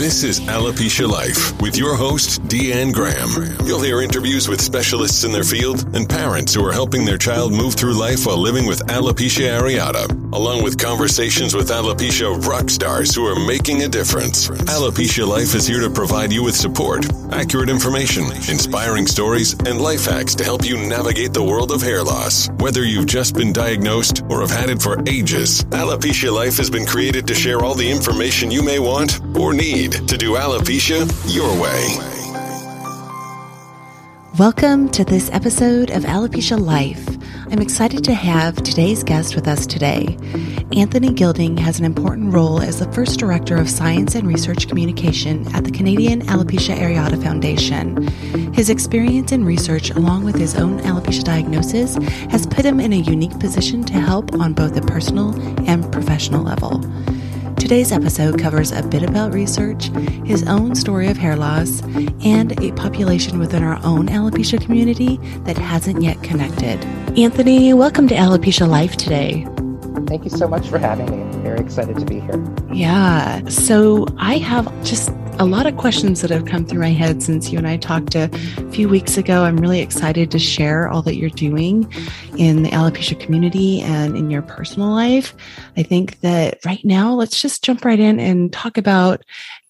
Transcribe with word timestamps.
This 0.00 0.24
is 0.24 0.40
Alopecia 0.40 1.06
Life 1.06 1.60
with 1.60 1.76
your 1.76 1.94
host, 1.94 2.42
Deeann 2.44 2.90
Graham. 2.90 3.54
You'll 3.66 3.82
hear 3.82 4.00
interviews 4.00 4.48
with 4.48 4.58
specialists 4.58 5.24
in 5.24 5.30
their 5.30 5.44
field 5.44 5.94
and 5.94 6.08
parents 6.08 6.54
who 6.54 6.64
are 6.64 6.72
helping 6.72 7.04
their 7.04 7.18
child 7.18 7.52
move 7.52 7.74
through 7.74 7.92
life 7.92 8.24
while 8.24 8.38
living 8.38 8.64
with 8.64 8.80
alopecia 8.86 9.60
areata, 9.60 10.08
along 10.32 10.62
with 10.62 10.78
conversations 10.78 11.54
with 11.54 11.68
alopecia 11.68 12.34
rock 12.46 12.70
stars 12.70 13.14
who 13.14 13.26
are 13.26 13.46
making 13.46 13.82
a 13.82 13.88
difference. 13.88 14.48
Alopecia 14.48 15.28
Life 15.28 15.54
is 15.54 15.66
here 15.66 15.80
to 15.80 15.90
provide 15.90 16.32
you 16.32 16.42
with 16.42 16.56
support, 16.56 17.06
accurate 17.30 17.68
information, 17.68 18.24
inspiring 18.48 19.06
stories, 19.06 19.52
and 19.66 19.82
life 19.82 20.06
hacks 20.06 20.34
to 20.34 20.44
help 20.44 20.64
you 20.64 20.78
navigate 20.78 21.34
the 21.34 21.44
world 21.44 21.70
of 21.72 21.82
hair 21.82 22.02
loss. 22.02 22.48
Whether 22.52 22.84
you've 22.84 23.04
just 23.04 23.34
been 23.34 23.52
diagnosed 23.52 24.22
or 24.30 24.40
have 24.40 24.50
had 24.50 24.70
it 24.70 24.80
for 24.80 24.96
ages, 25.06 25.62
Alopecia 25.64 26.32
Life 26.32 26.56
has 26.56 26.70
been 26.70 26.86
created 26.86 27.26
to 27.26 27.34
share 27.34 27.62
all 27.62 27.74
the 27.74 27.90
information 27.90 28.50
you 28.50 28.62
may 28.62 28.78
want 28.78 29.20
or 29.36 29.52
need 29.52 29.89
to 29.90 30.16
do 30.16 30.34
alopecia 30.34 31.06
your 31.34 31.50
way. 31.60 31.96
Welcome 34.38 34.88
to 34.90 35.04
this 35.04 35.28
episode 35.32 35.90
of 35.90 36.04
Alopecia 36.04 36.58
Life. 36.58 37.06
I'm 37.50 37.58
excited 37.58 38.04
to 38.04 38.14
have 38.14 38.54
today's 38.62 39.02
guest 39.02 39.34
with 39.34 39.48
us 39.48 39.66
today. 39.66 40.16
Anthony 40.72 41.12
Gilding 41.12 41.56
has 41.56 41.80
an 41.80 41.84
important 41.84 42.32
role 42.32 42.60
as 42.60 42.78
the 42.78 42.90
first 42.92 43.18
director 43.18 43.56
of 43.56 43.68
science 43.68 44.14
and 44.14 44.28
research 44.28 44.68
communication 44.68 45.52
at 45.54 45.64
the 45.64 45.72
Canadian 45.72 46.22
Alopecia 46.22 46.76
Areata 46.76 47.20
Foundation. 47.20 48.06
His 48.54 48.70
experience 48.70 49.32
in 49.32 49.44
research, 49.44 49.90
along 49.90 50.24
with 50.24 50.36
his 50.36 50.54
own 50.54 50.78
alopecia 50.80 51.24
diagnosis, 51.24 51.96
has 52.30 52.46
put 52.46 52.64
him 52.64 52.78
in 52.78 52.92
a 52.92 52.96
unique 52.96 53.36
position 53.40 53.82
to 53.84 53.94
help 53.94 54.32
on 54.34 54.52
both 54.52 54.76
a 54.76 54.82
personal 54.82 55.34
and 55.68 55.90
professional 55.92 56.44
level. 56.44 56.80
Today's 57.70 57.92
episode 57.92 58.36
covers 58.36 58.72
a 58.72 58.82
bit 58.82 59.04
about 59.04 59.32
research, 59.32 59.92
his 60.24 60.44
own 60.48 60.74
story 60.74 61.06
of 61.06 61.16
hair 61.16 61.36
loss, 61.36 61.82
and 62.24 62.60
a 62.60 62.72
population 62.72 63.38
within 63.38 63.62
our 63.62 63.78
own 63.84 64.08
alopecia 64.08 64.60
community 64.60 65.18
that 65.44 65.56
hasn't 65.56 66.02
yet 66.02 66.20
connected. 66.24 66.84
Anthony, 67.16 67.72
welcome 67.72 68.08
to 68.08 68.16
Alopecia 68.16 68.68
Life 68.68 68.96
today. 68.96 69.46
Thank 70.08 70.24
you 70.24 70.30
so 70.30 70.48
much 70.48 70.66
for 70.66 70.78
having 70.78 71.12
me. 71.12 71.22
I'm 71.22 71.42
very 71.44 71.60
excited 71.60 71.96
to 71.96 72.04
be 72.04 72.18
here. 72.18 72.44
Yeah. 72.72 73.48
So 73.48 74.04
I 74.18 74.38
have 74.38 74.66
just 74.82 75.12
a 75.40 75.46
lot 75.46 75.66
of 75.66 75.74
questions 75.78 76.20
that 76.20 76.28
have 76.28 76.44
come 76.44 76.66
through 76.66 76.80
my 76.80 76.90
head 76.90 77.22
since 77.22 77.50
you 77.50 77.56
and 77.56 77.66
I 77.66 77.78
talked 77.78 78.14
a 78.14 78.28
few 78.72 78.90
weeks 78.90 79.16
ago. 79.16 79.44
I'm 79.44 79.56
really 79.56 79.80
excited 79.80 80.30
to 80.32 80.38
share 80.38 80.86
all 80.86 81.00
that 81.00 81.16
you're 81.16 81.30
doing 81.30 81.90
in 82.36 82.62
the 82.62 82.68
alopecia 82.68 83.18
community 83.18 83.80
and 83.80 84.18
in 84.18 84.30
your 84.30 84.42
personal 84.42 84.90
life. 84.90 85.34
I 85.78 85.82
think 85.82 86.20
that 86.20 86.58
right 86.66 86.84
now, 86.84 87.14
let's 87.14 87.40
just 87.40 87.64
jump 87.64 87.86
right 87.86 87.98
in 87.98 88.20
and 88.20 88.52
talk 88.52 88.76
about 88.76 89.22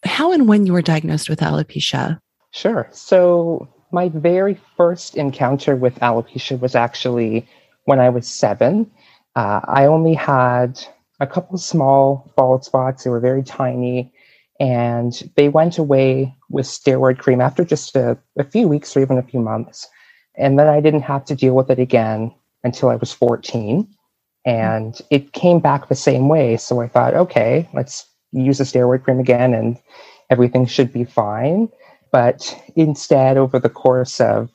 how 0.02 0.32
and 0.32 0.48
when 0.48 0.66
you 0.66 0.72
were 0.72 0.82
diagnosed 0.82 1.28
with 1.28 1.38
alopecia. 1.38 2.18
Sure. 2.50 2.88
So, 2.90 3.72
my 3.92 4.08
very 4.08 4.58
first 4.76 5.14
encounter 5.14 5.76
with 5.76 5.94
alopecia 6.00 6.58
was 6.58 6.74
actually 6.74 7.48
when 7.84 8.00
I 8.00 8.08
was 8.08 8.26
seven. 8.26 8.90
Uh, 9.36 9.60
I 9.68 9.86
only 9.86 10.14
had 10.14 10.84
a 11.20 11.28
couple 11.28 11.58
small 11.58 12.32
bald 12.36 12.64
spots, 12.64 13.04
they 13.04 13.10
were 13.10 13.20
very 13.20 13.44
tiny 13.44 14.12
and 14.60 15.30
they 15.36 15.48
went 15.48 15.78
away 15.78 16.36
with 16.50 16.66
steroid 16.66 17.18
cream 17.18 17.40
after 17.40 17.64
just 17.64 17.96
a, 17.96 18.18
a, 18.38 18.44
few 18.44 18.68
weeks 18.68 18.94
or 18.94 19.00
even 19.00 19.16
a 19.16 19.22
few 19.22 19.40
months. 19.40 19.88
And 20.36 20.58
then 20.58 20.68
I 20.68 20.80
didn't 20.80 21.00
have 21.02 21.24
to 21.26 21.34
deal 21.34 21.54
with 21.54 21.70
it 21.70 21.78
again 21.78 22.32
until 22.62 22.90
I 22.90 22.96
was 22.96 23.12
14. 23.12 23.88
And 24.44 25.00
it 25.10 25.32
came 25.32 25.60
back 25.60 25.88
the 25.88 25.94
same 25.94 26.28
way. 26.28 26.58
So 26.58 26.82
I 26.82 26.88
thought, 26.88 27.14
okay, 27.14 27.68
let's 27.72 28.06
use 28.32 28.58
the 28.58 28.64
steroid 28.64 29.02
cream 29.02 29.18
again 29.18 29.54
and 29.54 29.78
everything 30.28 30.66
should 30.66 30.92
be 30.92 31.04
fine. 31.04 31.70
But 32.12 32.54
instead, 32.76 33.38
over 33.38 33.58
the 33.58 33.70
course 33.70 34.20
of 34.20 34.50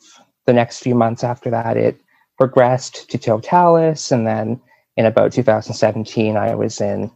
the 0.45 0.53
next 0.53 0.79
few 0.79 0.93
months 0.93 1.23
after 1.23 1.49
that, 1.49 1.77
it 1.77 1.99
progressed 2.37 3.09
to 3.09 3.17
totalis. 3.17 4.11
And 4.11 4.27
then 4.27 4.61
in 4.97 5.05
about 5.05 5.33
2017, 5.33 6.37
I 6.37 6.53
was 6.53 6.79
in 6.79 7.09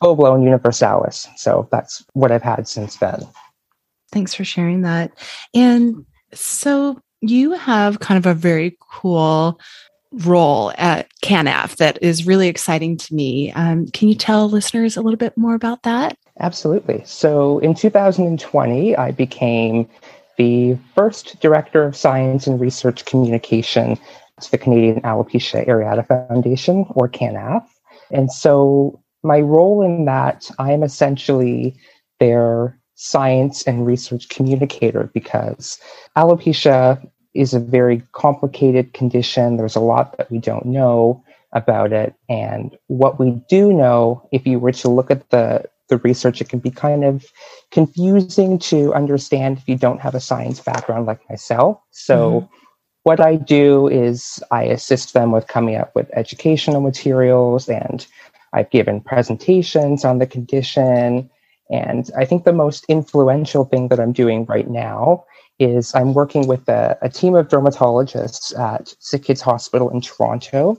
full 0.00 0.16
blown 0.16 0.42
universalis. 0.42 1.28
So 1.36 1.68
that's 1.70 2.04
what 2.12 2.32
I've 2.32 2.42
had 2.42 2.68
since 2.68 2.96
then. 2.96 3.26
Thanks 4.12 4.34
for 4.34 4.44
sharing 4.44 4.82
that. 4.82 5.12
And 5.54 6.04
so 6.32 7.00
you 7.20 7.52
have 7.52 8.00
kind 8.00 8.18
of 8.18 8.26
a 8.26 8.34
very 8.34 8.76
cool 8.90 9.60
role 10.12 10.72
at 10.78 11.08
CANAF 11.22 11.76
that 11.76 11.98
is 12.00 12.26
really 12.26 12.48
exciting 12.48 12.96
to 12.96 13.14
me. 13.14 13.52
Um, 13.52 13.86
can 13.88 14.08
you 14.08 14.14
tell 14.14 14.48
listeners 14.48 14.96
a 14.96 15.02
little 15.02 15.18
bit 15.18 15.36
more 15.36 15.54
about 15.54 15.82
that? 15.82 16.16
Absolutely. 16.40 17.02
So 17.04 17.58
in 17.58 17.74
2020, 17.74 18.96
I 18.96 19.10
became 19.10 19.88
the 20.38 20.78
first 20.94 21.40
director 21.40 21.82
of 21.82 21.96
science 21.96 22.46
and 22.46 22.60
research 22.60 23.04
communication 23.04 23.98
to 24.40 24.50
the 24.50 24.58
Canadian 24.58 25.00
Alopecia 25.02 25.66
Areata 25.66 26.06
Foundation, 26.06 26.86
or 26.90 27.08
CANAF. 27.08 27.66
And 28.10 28.32
so 28.32 29.02
my 29.22 29.40
role 29.40 29.82
in 29.82 30.04
that, 30.06 30.50
I 30.58 30.72
am 30.72 30.82
essentially 30.82 31.76
their 32.20 32.78
science 32.94 33.62
and 33.64 33.86
research 33.86 34.28
communicator 34.28 35.10
because 35.14 35.78
alopecia 36.16 37.00
is 37.34 37.54
a 37.54 37.60
very 37.60 38.02
complicated 38.12 38.92
condition. 38.92 39.56
There's 39.56 39.76
a 39.76 39.80
lot 39.80 40.16
that 40.18 40.30
we 40.30 40.38
don't 40.38 40.66
know 40.66 41.22
about 41.52 41.92
it. 41.92 42.14
And 42.28 42.76
what 42.88 43.20
we 43.20 43.40
do 43.48 43.72
know, 43.72 44.28
if 44.32 44.46
you 44.46 44.58
were 44.58 44.72
to 44.72 44.88
look 44.88 45.10
at 45.10 45.30
the, 45.30 45.64
the 45.88 45.98
research, 45.98 46.40
it 46.40 46.48
can 46.48 46.58
be 46.58 46.70
kind 46.70 47.04
of 47.04 47.24
confusing 47.70 48.58
to 48.58 48.92
understand 48.94 49.58
if 49.58 49.68
you 49.68 49.76
don't 49.76 50.00
have 50.00 50.14
a 50.14 50.20
science 50.20 50.60
background 50.60 51.06
like 51.06 51.20
myself. 51.30 51.80
So, 51.92 52.40
mm-hmm. 52.42 52.54
what 53.04 53.20
I 53.20 53.36
do 53.36 53.88
is 53.88 54.42
I 54.50 54.64
assist 54.64 55.14
them 55.14 55.32
with 55.32 55.46
coming 55.46 55.76
up 55.76 55.94
with 55.94 56.10
educational 56.14 56.80
materials 56.80 57.68
and 57.68 58.06
I've 58.52 58.70
given 58.70 59.00
presentations 59.00 60.04
on 60.04 60.18
the 60.18 60.26
condition. 60.26 61.28
And 61.70 62.10
I 62.16 62.24
think 62.24 62.44
the 62.44 62.52
most 62.52 62.84
influential 62.88 63.64
thing 63.64 63.88
that 63.88 64.00
I'm 64.00 64.12
doing 64.12 64.46
right 64.46 64.68
now 64.68 65.24
is 65.58 65.94
I'm 65.94 66.14
working 66.14 66.46
with 66.46 66.68
a, 66.68 66.96
a 67.02 67.08
team 67.08 67.34
of 67.34 67.48
dermatologists 67.48 68.58
at 68.58 68.94
Sick 69.00 69.24
Kids 69.24 69.40
Hospital 69.40 69.90
in 69.90 70.00
Toronto. 70.00 70.78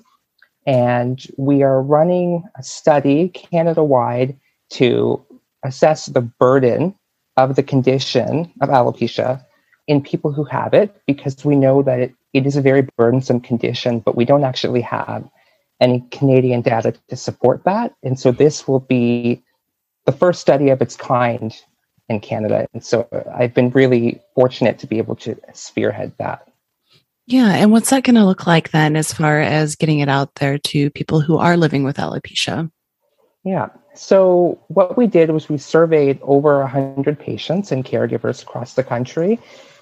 And 0.66 1.26
we 1.38 1.64
are 1.64 1.82
running 1.82 2.44
a 2.58 2.64
study 2.64 3.30
Canada 3.30 3.84
wide 3.84 4.38
to 4.72 5.24
assess 5.64 6.08
the 6.08 6.22
burden 6.22 6.96
of 7.38 7.56
the 7.56 7.64
condition 7.64 8.52
of 8.62 8.70
alopecia 8.70 9.44
in 9.88 10.02
people 10.02 10.32
who 10.32 10.44
have 10.44 10.74
it, 10.74 11.02
because 11.08 11.44
we 11.44 11.56
know 11.56 11.82
that 11.82 12.00
it, 12.00 12.14
it 12.34 12.46
is 12.46 12.56
a 12.56 12.62
very 12.62 12.88
burdensome 12.98 13.42
condition, 13.42 14.00
but 14.00 14.16
we 14.16 14.24
don't 14.24 14.44
actually 14.44 14.82
have 14.82 15.28
any 15.80 16.04
Canadian 16.12 16.62
data 16.62 16.94
to 17.08 17.16
support 17.16 17.64
that. 17.66 17.94
And 18.04 18.20
so 18.20 18.32
this 18.32 18.68
will 18.68 18.80
be 18.82 19.42
the 20.06 20.12
first 20.12 20.42
study 20.42 20.70
of 20.70 20.82
its 20.82 20.96
kind 20.96 21.56
in 22.10 22.20
Canada. 22.20 22.68
And 22.74 22.84
so 22.84 23.08
I've 23.34 23.54
been 23.54 23.70
really 23.70 24.20
fortunate 24.36 24.80
to 24.80 24.88
be 24.88 24.98
able 24.98 25.16
to 25.18 25.38
spearhead 25.54 26.12
that. 26.18 26.48
Yeah. 27.28 27.54
And 27.54 27.72
what's 27.72 27.92
that 27.92 28.04
going 28.04 28.16
to 28.16 28.26
look 28.26 28.48
like 28.48 28.72
then 28.72 28.96
as 28.96 29.14
far 29.14 29.40
as 29.40 29.76
getting 29.76 30.00
it 30.00 30.10
out 30.10 30.34
there 30.36 30.58
to 30.58 30.90
people 30.90 31.22
who 31.22 31.38
are 31.38 31.58
living 31.58 31.84
with 31.84 31.98
alopecia? 31.98 32.72
Yeah. 33.44 33.70
So 33.94 34.60
what 34.68 34.98
we 34.98 35.06
did 35.08 35.30
was 35.30 35.48
we 35.48 35.58
surveyed 35.58 36.20
over 36.24 36.60
100 36.60 37.20
patients 37.20 37.72
and 37.72 37.86
caregivers 37.86 38.42
across 38.42 38.74
the 38.74 38.84
country, 38.84 39.40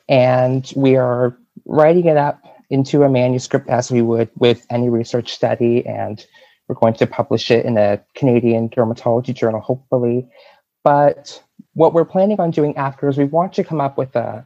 and 0.09 0.72
we 0.75 0.96
are 0.96 1.38
writing 1.66 2.06
it 2.06 2.18
up 2.18 2.41
into 2.69 3.03
a 3.03 3.09
manuscript 3.09 3.69
as 3.69 3.91
we 3.91 4.01
would 4.01 4.29
with 4.35 4.66
any 4.69 4.89
research 4.89 5.33
study, 5.33 5.85
and 5.85 6.25
we're 6.67 6.75
going 6.75 6.94
to 6.95 7.07
publish 7.07 7.50
it 7.51 7.66
in 7.66 7.78
a 7.78 8.01
Canadian 8.16 8.69
dermatology 8.69 9.33
journal, 9.33 9.61
hopefully. 9.61 10.28
But 10.83 11.41
what 11.73 11.94
we're 11.94 12.05
planning 12.05 12.39
on 12.39 12.52
doing 12.52 12.75
after 12.78 13.08
is 13.08 13.17
we 13.17 13.25
want 13.25 13.53
to 13.53 13.64
come 13.64 13.81
up 13.81 13.97
with 13.97 14.16
a 14.16 14.46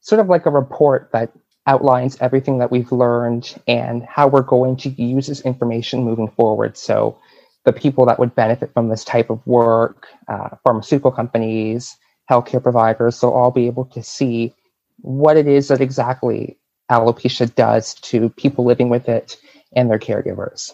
sort 0.00 0.20
of 0.20 0.28
like 0.28 0.46
a 0.46 0.50
report 0.50 1.10
that 1.12 1.32
outlines 1.66 2.16
everything 2.20 2.58
that 2.58 2.70
we've 2.70 2.92
learned 2.92 3.54
and 3.66 4.04
how 4.04 4.28
we're 4.28 4.42
going 4.42 4.76
to 4.76 4.90
use 4.90 5.26
this 5.26 5.40
information 5.40 6.04
moving 6.04 6.28
forward. 6.28 6.76
So, 6.76 7.18
the 7.64 7.72
people 7.72 8.04
that 8.04 8.18
would 8.18 8.34
benefit 8.34 8.74
from 8.74 8.90
this 8.90 9.04
type 9.04 9.30
of 9.30 9.44
work, 9.46 10.06
uh, 10.28 10.50
pharmaceutical 10.62 11.10
companies, 11.10 11.96
healthcare 12.30 12.62
providers, 12.62 13.20
they'll 13.20 13.30
all 13.30 13.50
be 13.50 13.66
able 13.66 13.86
to 13.86 14.02
see 14.02 14.52
what 14.98 15.38
it 15.38 15.46
is 15.46 15.68
that 15.68 15.80
exactly 15.80 16.58
alopecia 16.90 17.54
does 17.54 17.94
to 17.94 18.28
people 18.30 18.64
living 18.64 18.88
with 18.88 19.08
it 19.08 19.36
and 19.74 19.90
their 19.90 19.98
caregivers. 19.98 20.72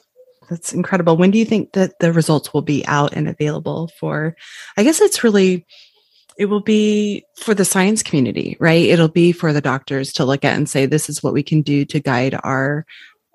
That's 0.48 0.72
incredible. 0.72 1.16
When 1.16 1.30
do 1.30 1.38
you 1.38 1.44
think 1.44 1.72
that 1.72 2.00
the 2.00 2.12
results 2.12 2.52
will 2.52 2.62
be 2.62 2.84
out 2.86 3.12
and 3.12 3.28
available 3.28 3.90
for? 3.98 4.36
I 4.76 4.82
guess 4.82 5.00
it's 5.00 5.22
really, 5.22 5.64
it 6.36 6.46
will 6.46 6.60
be 6.60 7.24
for 7.36 7.54
the 7.54 7.64
science 7.64 8.02
community, 8.02 8.56
right? 8.58 8.84
It'll 8.84 9.08
be 9.08 9.30
for 9.30 9.52
the 9.52 9.60
doctors 9.60 10.12
to 10.14 10.24
look 10.24 10.44
at 10.44 10.56
and 10.56 10.68
say, 10.68 10.86
this 10.86 11.08
is 11.08 11.22
what 11.22 11.34
we 11.34 11.44
can 11.44 11.62
do 11.62 11.84
to 11.84 12.00
guide 12.00 12.38
our 12.42 12.84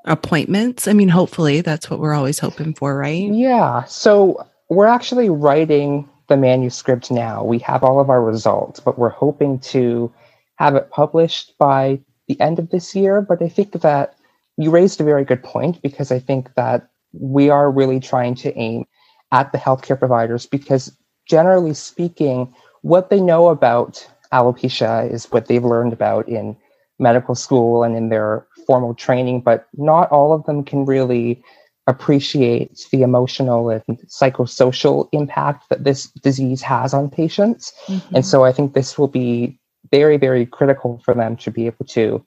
appointments. 0.04 0.88
I 0.88 0.94
mean, 0.94 1.10
hopefully 1.10 1.62
that's 1.62 1.89
what 1.89 2.00
we're 2.00 2.13
always 2.13 2.39
hoping 2.39 2.74
for, 2.74 2.98
right? 2.98 3.31
Yeah. 3.31 3.86
So 3.86 4.45
we're 4.69 4.88
actually 4.88 5.30
writing 5.30 6.10
the 6.28 6.36
manuscript 6.38 7.12
now. 7.12 7.44
We 7.44 7.60
have 7.60 7.83
all 7.83 8.00
of 8.00 8.10
our 8.10 8.21
results, 8.21 8.80
but 8.80 9.00
we're 9.00 9.10
hoping 9.10 9.60
to 9.60 10.12
have 10.56 10.75
it 10.75 10.89
published 10.89 11.57
by 11.57 12.00
the 12.27 12.39
end 12.39 12.60
of 12.60 12.69
this 12.69 12.95
year. 12.95 13.22
But 13.22 13.42
I 13.42 13.50
think 13.50 13.72
that 13.81 14.16
you 14.57 14.72
raised 14.72 15.01
a 15.01 15.04
very 15.04 15.24
good 15.24 15.44
point 15.44 15.81
because 15.81 16.12
I 16.12 16.19
think 16.19 16.54
that 16.56 16.89
we 17.13 17.50
are 17.50 17.72
really 17.72 18.00
trying 18.00 18.36
to 18.36 18.57
aim 18.57 18.86
at 19.31 19.51
the 19.51 19.57
healthcare 19.57 19.98
providers 19.98 20.45
because, 20.45 20.95
generally 21.27 21.74
speaking, 21.74 22.54
what 22.81 23.10
they 23.10 23.19
know 23.19 23.50
about 23.50 24.07
alopecia 24.31 25.12
is 25.12 25.31
what 25.31 25.48
they've 25.48 25.63
learned 25.63 25.94
about 25.94 26.27
in 26.27 26.56
medical 27.00 27.36
school 27.36 27.83
and 27.83 27.95
in 27.95 28.10
their 28.10 28.45
formal 28.66 28.94
training, 28.94 29.42
but 29.42 29.68
not 29.74 30.10
all 30.12 30.33
of 30.33 30.45
them 30.45 30.63
can 30.63 30.86
really 30.86 31.44
appreciate 31.88 32.88
the 32.92 33.04
emotional 33.04 33.69
and 33.69 33.83
psychosocial 34.07 35.07
impact 35.12 35.69
that 35.69 35.83
this 35.83 36.07
disease 36.24 36.62
has 36.62 36.94
on 36.94 37.10
patients. 37.10 37.71
Mm-hmm. 37.88 38.16
And 38.16 38.25
so 38.25 38.44
I 38.44 38.51
think 38.51 38.74
this 38.74 38.98
will 38.98 39.07
be 39.07 39.60
very, 39.92 40.18
very 40.18 40.46
critical 40.46 41.02
for 41.04 41.14
them 41.14 41.38
to 41.38 41.52
be 41.52 41.66
able 41.66 41.86
to 41.86 42.26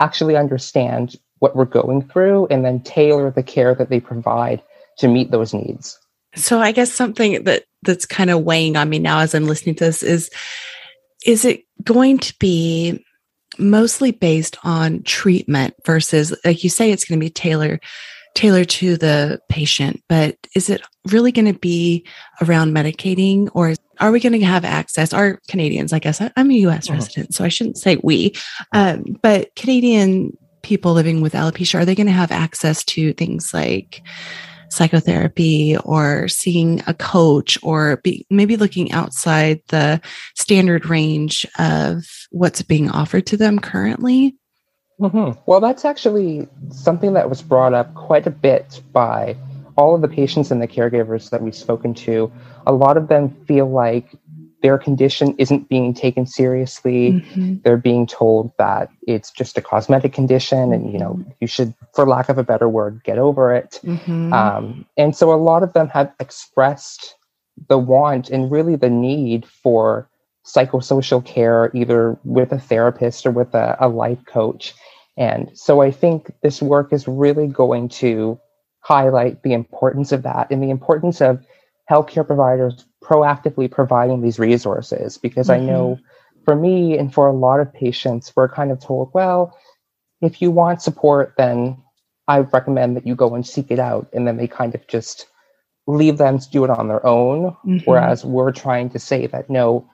actually 0.00 0.36
understand 0.36 1.16
what 1.40 1.56
we're 1.56 1.64
going 1.64 2.02
through 2.02 2.46
and 2.48 2.64
then 2.64 2.80
tailor 2.80 3.30
the 3.30 3.42
care 3.42 3.74
that 3.74 3.90
they 3.90 4.00
provide 4.00 4.62
to 4.98 5.08
meet 5.08 5.30
those 5.30 5.54
needs. 5.54 5.98
So 6.34 6.60
I 6.60 6.72
guess 6.72 6.92
something 6.92 7.44
that 7.44 7.64
that's 7.82 8.06
kind 8.06 8.30
of 8.30 8.42
weighing 8.42 8.76
on 8.76 8.88
me 8.88 8.98
now 8.98 9.20
as 9.20 9.34
I'm 9.34 9.46
listening 9.46 9.76
to 9.76 9.84
this 9.84 10.02
is 10.02 10.30
is 11.24 11.44
it 11.44 11.64
going 11.84 12.18
to 12.18 12.34
be 12.38 13.04
mostly 13.58 14.12
based 14.12 14.56
on 14.62 15.02
treatment 15.02 15.74
versus 15.84 16.34
like 16.44 16.62
you 16.62 16.70
say 16.70 16.90
it's 16.90 17.04
going 17.04 17.18
to 17.18 17.24
be 17.24 17.30
tailored 17.30 17.82
tailored 18.38 18.68
to 18.68 18.96
the 18.96 19.40
patient 19.48 20.00
but 20.08 20.36
is 20.54 20.70
it 20.70 20.80
really 21.10 21.32
going 21.32 21.52
to 21.52 21.58
be 21.58 22.06
around 22.40 22.72
medicating 22.72 23.50
or 23.52 23.74
are 23.98 24.12
we 24.12 24.20
going 24.20 24.32
to 24.32 24.46
have 24.46 24.64
access 24.64 25.12
our 25.12 25.40
canadians 25.48 25.92
i 25.92 25.98
guess 25.98 26.20
i'm 26.20 26.50
a 26.52 26.54
us 26.54 26.88
uh-huh. 26.88 26.94
resident 26.94 27.34
so 27.34 27.42
i 27.42 27.48
shouldn't 27.48 27.76
say 27.76 27.98
we 28.04 28.32
um, 28.72 29.02
but 29.22 29.52
canadian 29.56 30.30
people 30.62 30.92
living 30.92 31.20
with 31.20 31.32
alopecia 31.32 31.80
are 31.80 31.84
they 31.84 31.96
going 31.96 32.06
to 32.06 32.12
have 32.12 32.30
access 32.30 32.84
to 32.84 33.12
things 33.14 33.52
like 33.52 34.02
psychotherapy 34.70 35.76
or 35.78 36.28
seeing 36.28 36.80
a 36.86 36.94
coach 36.94 37.58
or 37.62 37.96
be, 38.04 38.24
maybe 38.30 38.56
looking 38.56 38.92
outside 38.92 39.60
the 39.68 40.00
standard 40.36 40.86
range 40.86 41.44
of 41.58 42.04
what's 42.30 42.62
being 42.62 42.88
offered 42.90 43.26
to 43.26 43.36
them 43.36 43.58
currently? 43.58 44.36
Mm-hmm. 45.00 45.40
Well, 45.46 45.60
that's 45.60 45.84
actually 45.84 46.48
something 46.70 47.12
that 47.14 47.28
was 47.28 47.42
brought 47.42 47.74
up 47.74 47.94
quite 47.94 48.26
a 48.26 48.30
bit 48.30 48.80
by 48.92 49.36
all 49.76 49.94
of 49.94 50.02
the 50.02 50.08
patients 50.08 50.50
and 50.50 50.60
the 50.60 50.66
caregivers 50.66 51.30
that 51.30 51.40
we've 51.40 51.54
spoken 51.54 51.94
to. 51.94 52.32
A 52.66 52.72
lot 52.72 52.96
of 52.96 53.08
them 53.08 53.30
feel 53.46 53.70
like 53.70 54.16
their 54.60 54.76
condition 54.76 55.36
isn't 55.38 55.68
being 55.68 55.94
taken 55.94 56.26
seriously. 56.26 57.12
Mm-hmm. 57.12 57.56
They're 57.62 57.76
being 57.76 58.08
told 58.08 58.50
that 58.58 58.90
it's 59.06 59.30
just 59.30 59.56
a 59.56 59.62
cosmetic 59.62 60.12
condition 60.12 60.72
and, 60.72 60.92
you 60.92 60.98
know, 60.98 61.14
mm-hmm. 61.14 61.30
you 61.40 61.46
should, 61.46 61.74
for 61.94 62.08
lack 62.08 62.28
of 62.28 62.38
a 62.38 62.42
better 62.42 62.68
word, 62.68 63.02
get 63.04 63.18
over 63.18 63.54
it. 63.54 63.78
Mm-hmm. 63.84 64.32
Um, 64.32 64.84
and 64.96 65.14
so 65.14 65.32
a 65.32 65.36
lot 65.36 65.62
of 65.62 65.74
them 65.74 65.88
have 65.90 66.12
expressed 66.18 67.14
the 67.68 67.78
want 67.78 68.30
and 68.30 68.50
really 68.50 68.74
the 68.74 68.90
need 68.90 69.46
for 69.46 70.08
psychosocial 70.48 71.24
care, 71.24 71.70
either 71.74 72.18
with 72.24 72.52
a 72.52 72.58
therapist 72.58 73.26
or 73.26 73.30
with 73.30 73.54
a, 73.54 73.76
a 73.80 73.88
life 73.88 74.24
coach. 74.26 74.74
And 75.16 75.50
so 75.54 75.82
I 75.82 75.90
think 75.90 76.32
this 76.42 76.62
work 76.62 76.92
is 76.92 77.06
really 77.06 77.48
going 77.48 77.88
to 78.00 78.40
highlight 78.80 79.42
the 79.42 79.52
importance 79.52 80.12
of 80.12 80.22
that 80.22 80.50
and 80.50 80.62
the 80.62 80.70
importance 80.70 81.20
of 81.20 81.44
healthcare 81.90 82.26
providers 82.26 82.86
proactively 83.02 83.70
providing 83.70 84.22
these 84.22 84.38
resources 84.38 85.18
because 85.18 85.48
mm-hmm. 85.48 85.62
I 85.62 85.66
know 85.66 85.96
mm-hmm. 85.96 86.44
for 86.44 86.54
me 86.54 86.96
and 86.96 87.12
for 87.12 87.26
a 87.26 87.32
lot 87.32 87.60
of 87.60 87.72
patients, 87.72 88.32
we're 88.36 88.48
kind 88.48 88.70
of 88.70 88.80
told, 88.80 89.10
well, 89.12 89.56
if 90.20 90.40
you 90.40 90.50
want 90.50 90.82
support, 90.82 91.34
then 91.36 91.76
I 92.26 92.40
recommend 92.40 92.96
that 92.96 93.06
you 93.06 93.14
go 93.14 93.34
and 93.34 93.46
seek 93.46 93.70
it 93.70 93.78
out. 93.78 94.08
And 94.12 94.26
then 94.26 94.36
they 94.36 94.46
kind 94.46 94.74
of 94.74 94.86
just 94.86 95.26
leave 95.86 96.18
them 96.18 96.38
to 96.38 96.50
do 96.50 96.64
it 96.64 96.70
on 96.70 96.88
their 96.88 97.04
own. 97.04 97.56
Mm-hmm. 97.66 97.78
Whereas 97.84 98.24
we're 98.24 98.52
trying 98.52 98.90
to 98.90 98.98
say 98.98 99.26
that 99.26 99.48
no, 99.48 99.88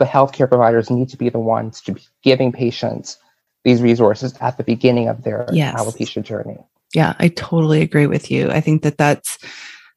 the 0.00 0.06
healthcare 0.06 0.48
providers 0.48 0.90
need 0.90 1.10
to 1.10 1.16
be 1.16 1.28
the 1.28 1.38
ones 1.38 1.80
to 1.82 1.92
be 1.92 2.02
giving 2.22 2.50
patients 2.50 3.18
these 3.62 3.80
resources 3.80 4.34
at 4.40 4.56
the 4.56 4.64
beginning 4.64 5.06
of 5.06 5.22
their 5.22 5.46
yes. 5.52 5.78
alopecia 5.78 6.24
journey. 6.24 6.56
Yeah, 6.94 7.14
I 7.20 7.28
totally 7.28 7.82
agree 7.82 8.06
with 8.06 8.30
you. 8.30 8.50
I 8.50 8.60
think 8.60 8.82
that 8.82 8.96
that's 8.98 9.38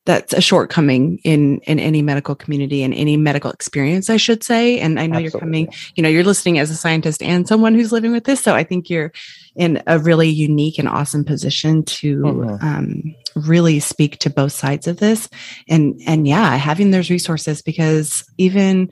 that's 0.05 0.33
a 0.33 0.41
shortcoming 0.41 1.19
in 1.23 1.59
in 1.59 1.79
any 1.79 2.01
medical 2.01 2.35
community 2.35 2.83
and 2.83 2.93
any 2.93 3.15
medical 3.15 3.51
experience 3.51 4.09
i 4.09 4.17
should 4.17 4.43
say 4.43 4.79
and 4.79 4.99
i 4.99 5.07
know 5.07 5.17
Absolutely. 5.17 5.23
you're 5.23 5.39
coming 5.39 5.67
you 5.95 6.03
know 6.03 6.09
you're 6.09 6.25
listening 6.25 6.59
as 6.59 6.69
a 6.69 6.75
scientist 6.75 7.21
and 7.23 7.47
someone 7.47 7.73
who's 7.73 7.93
living 7.93 8.11
with 8.11 8.25
this 8.25 8.41
so 8.41 8.53
i 8.53 8.63
think 8.63 8.89
you're 8.89 9.13
in 9.55 9.81
a 9.87 9.99
really 9.99 10.27
unique 10.27 10.77
and 10.77 10.89
awesome 10.89 11.23
position 11.23 11.83
to 11.83 12.17
mm-hmm. 12.17 12.65
um, 12.65 13.15
really 13.35 13.79
speak 13.79 14.17
to 14.19 14.29
both 14.29 14.51
sides 14.51 14.87
of 14.87 14.97
this 14.97 15.29
and 15.69 15.99
and 16.05 16.27
yeah 16.27 16.57
having 16.57 16.91
those 16.91 17.09
resources 17.09 17.61
because 17.61 18.25
even 18.37 18.91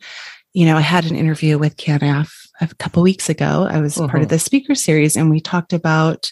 you 0.53 0.65
know 0.65 0.77
i 0.77 0.81
had 0.81 1.05
an 1.05 1.15
interview 1.15 1.57
with 1.57 1.77
canaf 1.77 2.47
a 2.61 2.67
couple 2.75 3.03
weeks 3.03 3.29
ago 3.29 3.67
i 3.69 3.79
was 3.79 3.95
mm-hmm. 3.95 4.07
part 4.07 4.21
of 4.21 4.27
mm-hmm. 4.27 4.35
the 4.35 4.39
speaker 4.39 4.75
series 4.75 5.15
and 5.15 5.29
we 5.29 5.39
talked 5.39 5.73
about 5.73 6.31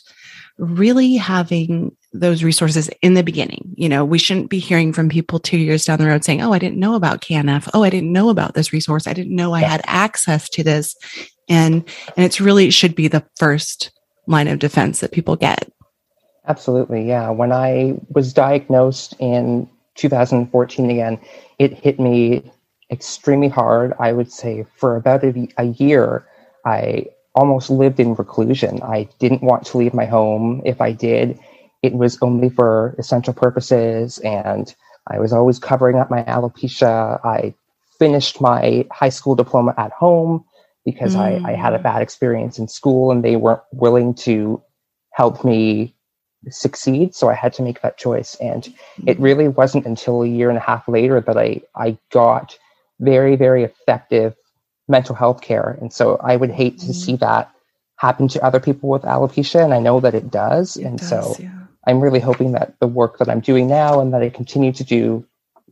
really 0.60 1.16
having 1.16 1.96
those 2.14 2.44
resources 2.44 2.90
in 3.02 3.14
the 3.14 3.24
beginning. 3.24 3.74
You 3.76 3.90
know, 3.90 4.04
we 4.04 4.18
shouldn't 4.18 4.50
be 4.50 4.60
hearing 4.60 4.94
from 4.94 5.10
people 5.10 5.40
two 5.40 5.58
years 5.58 5.86
down 5.86 6.00
the 6.00 6.08
road 6.08 6.24
saying, 6.24 6.42
Oh, 6.42 6.54
I 6.54 6.60
didn't 6.60 6.80
know 6.80 6.96
about 6.96 7.22
CANAF. 7.22 7.70
Oh, 7.74 7.84
I 7.84 7.90
didn't 7.90 8.12
know 8.12 8.30
about 8.30 8.54
this 8.54 8.74
resource. 8.74 9.08
I 9.08 9.14
didn't 9.14 9.36
know 9.36 9.54
I 9.54 9.62
had 9.62 9.82
access 9.86 10.50
to 10.50 10.64
this. 10.64 10.96
And, 11.48 11.76
and 12.16 12.26
it's 12.26 12.42
really 12.42 12.68
it 12.68 12.74
should 12.74 12.96
be 12.96 13.08
the 13.08 13.26
first 13.38 13.92
line 14.28 14.48
of 14.48 14.60
defense 14.60 15.00
that 15.00 15.12
people 15.12 15.36
get. 15.36 15.72
Absolutely. 16.48 17.08
Yeah. 17.08 17.30
When 17.30 17.52
I 17.52 17.96
was 18.10 18.34
diagnosed 18.34 19.16
in 19.20 19.70
2014 19.96 20.90
again, 20.90 21.20
it 21.58 21.74
hit 21.74 22.00
me 22.00 22.52
extremely 22.92 23.50
hard. 23.50 23.94
I 24.00 24.12
would 24.12 24.32
say 24.32 24.66
for 24.76 24.96
about 24.96 25.24
a, 25.24 25.48
a 25.58 25.66
year, 25.66 26.26
I 26.66 27.08
almost 27.36 27.70
lived 27.70 28.00
in 28.00 28.16
reclusion. 28.16 28.82
I 28.82 29.08
didn't 29.20 29.44
want 29.44 29.66
to 29.68 29.78
leave 29.78 29.94
my 29.94 30.06
home. 30.06 30.62
If 30.66 30.82
I 30.82 30.92
did, 30.92 31.40
it 31.82 31.94
was 31.94 32.18
only 32.22 32.50
for 32.50 32.96
essential 32.98 33.34
purposes 33.34 34.20
and 34.20 34.74
I 35.08 35.20
was 35.20 35.34
always 35.34 35.60
covering 35.60 35.98
up 35.98 36.10
my 36.10 36.24
alopecia. 36.24 37.24
I 37.26 37.54
finished 37.98 38.42
my 38.42 38.86
high 38.92 39.10
school 39.10 39.36
diploma 39.36 39.74
at 39.78 39.92
home 39.92 40.46
because 40.86 41.16
mm. 41.16 41.46
I, 41.46 41.52
I 41.52 41.56
had 41.56 41.74
a 41.74 41.80
mm. 41.80 41.84
bad 41.84 42.02
experience 42.02 42.60
in 42.60 42.68
school 42.68 43.12
and 43.12 43.24
they 43.24 43.36
weren't 43.36 43.62
willing 43.72 44.14
to 44.16 44.62
help 45.12 45.44
me 45.44 45.96
succeed. 46.50 47.16
So 47.16 47.30
I 47.30 47.34
had 47.34 47.54
to 47.54 47.62
make 47.62 47.82
that 47.82 47.98
choice. 47.98 48.36
And 48.36 48.68
it 49.06 49.18
mm. 49.18 49.24
really 49.24 49.48
wasn't 49.48 49.86
until 49.86 50.24
a 50.24 50.28
year 50.28 50.50
and 50.50 50.58
a 50.58 50.62
half 50.62 50.88
later 50.88 51.22
that 51.22 51.38
I, 51.38 51.62
I 51.76 51.98
got 52.12 52.58
very, 53.00 53.36
very 53.36 53.64
effective 53.64 54.36
mental 54.88 55.16
health 55.16 55.42
care. 55.42 55.78
And 55.80 55.94
so 55.94 56.18
I 56.18 56.36
would 56.36 56.52
hate 56.52 56.80
to 56.80 56.88
mm. 56.88 56.96
see 56.96 57.16
that 57.18 57.52
happen 57.98 58.28
to 58.30 58.44
other 58.44 58.60
people 58.60 58.90
with 58.90 59.04
alopecia. 59.04 59.64
And 59.64 59.74
I 59.74 59.80
know 59.80 60.00
that 60.00 60.16
it 60.16 60.32
does. 60.32 60.78
It 60.78 60.86
and 60.86 61.00
does, 61.00 61.10
so 61.10 61.36
yeah. 61.40 61.52
I'm 61.86 62.00
really 62.02 62.20
hoping 62.20 62.54
that 62.54 62.80
the 62.80 62.88
work 62.88 63.20
that 63.20 63.30
I'm 63.30 63.40
doing 63.40 63.68
now 63.68 64.00
and 64.00 64.14
that 64.14 64.22
I 64.22 64.30
continue 64.30 64.72
to 64.74 64.84
do 64.84 65.26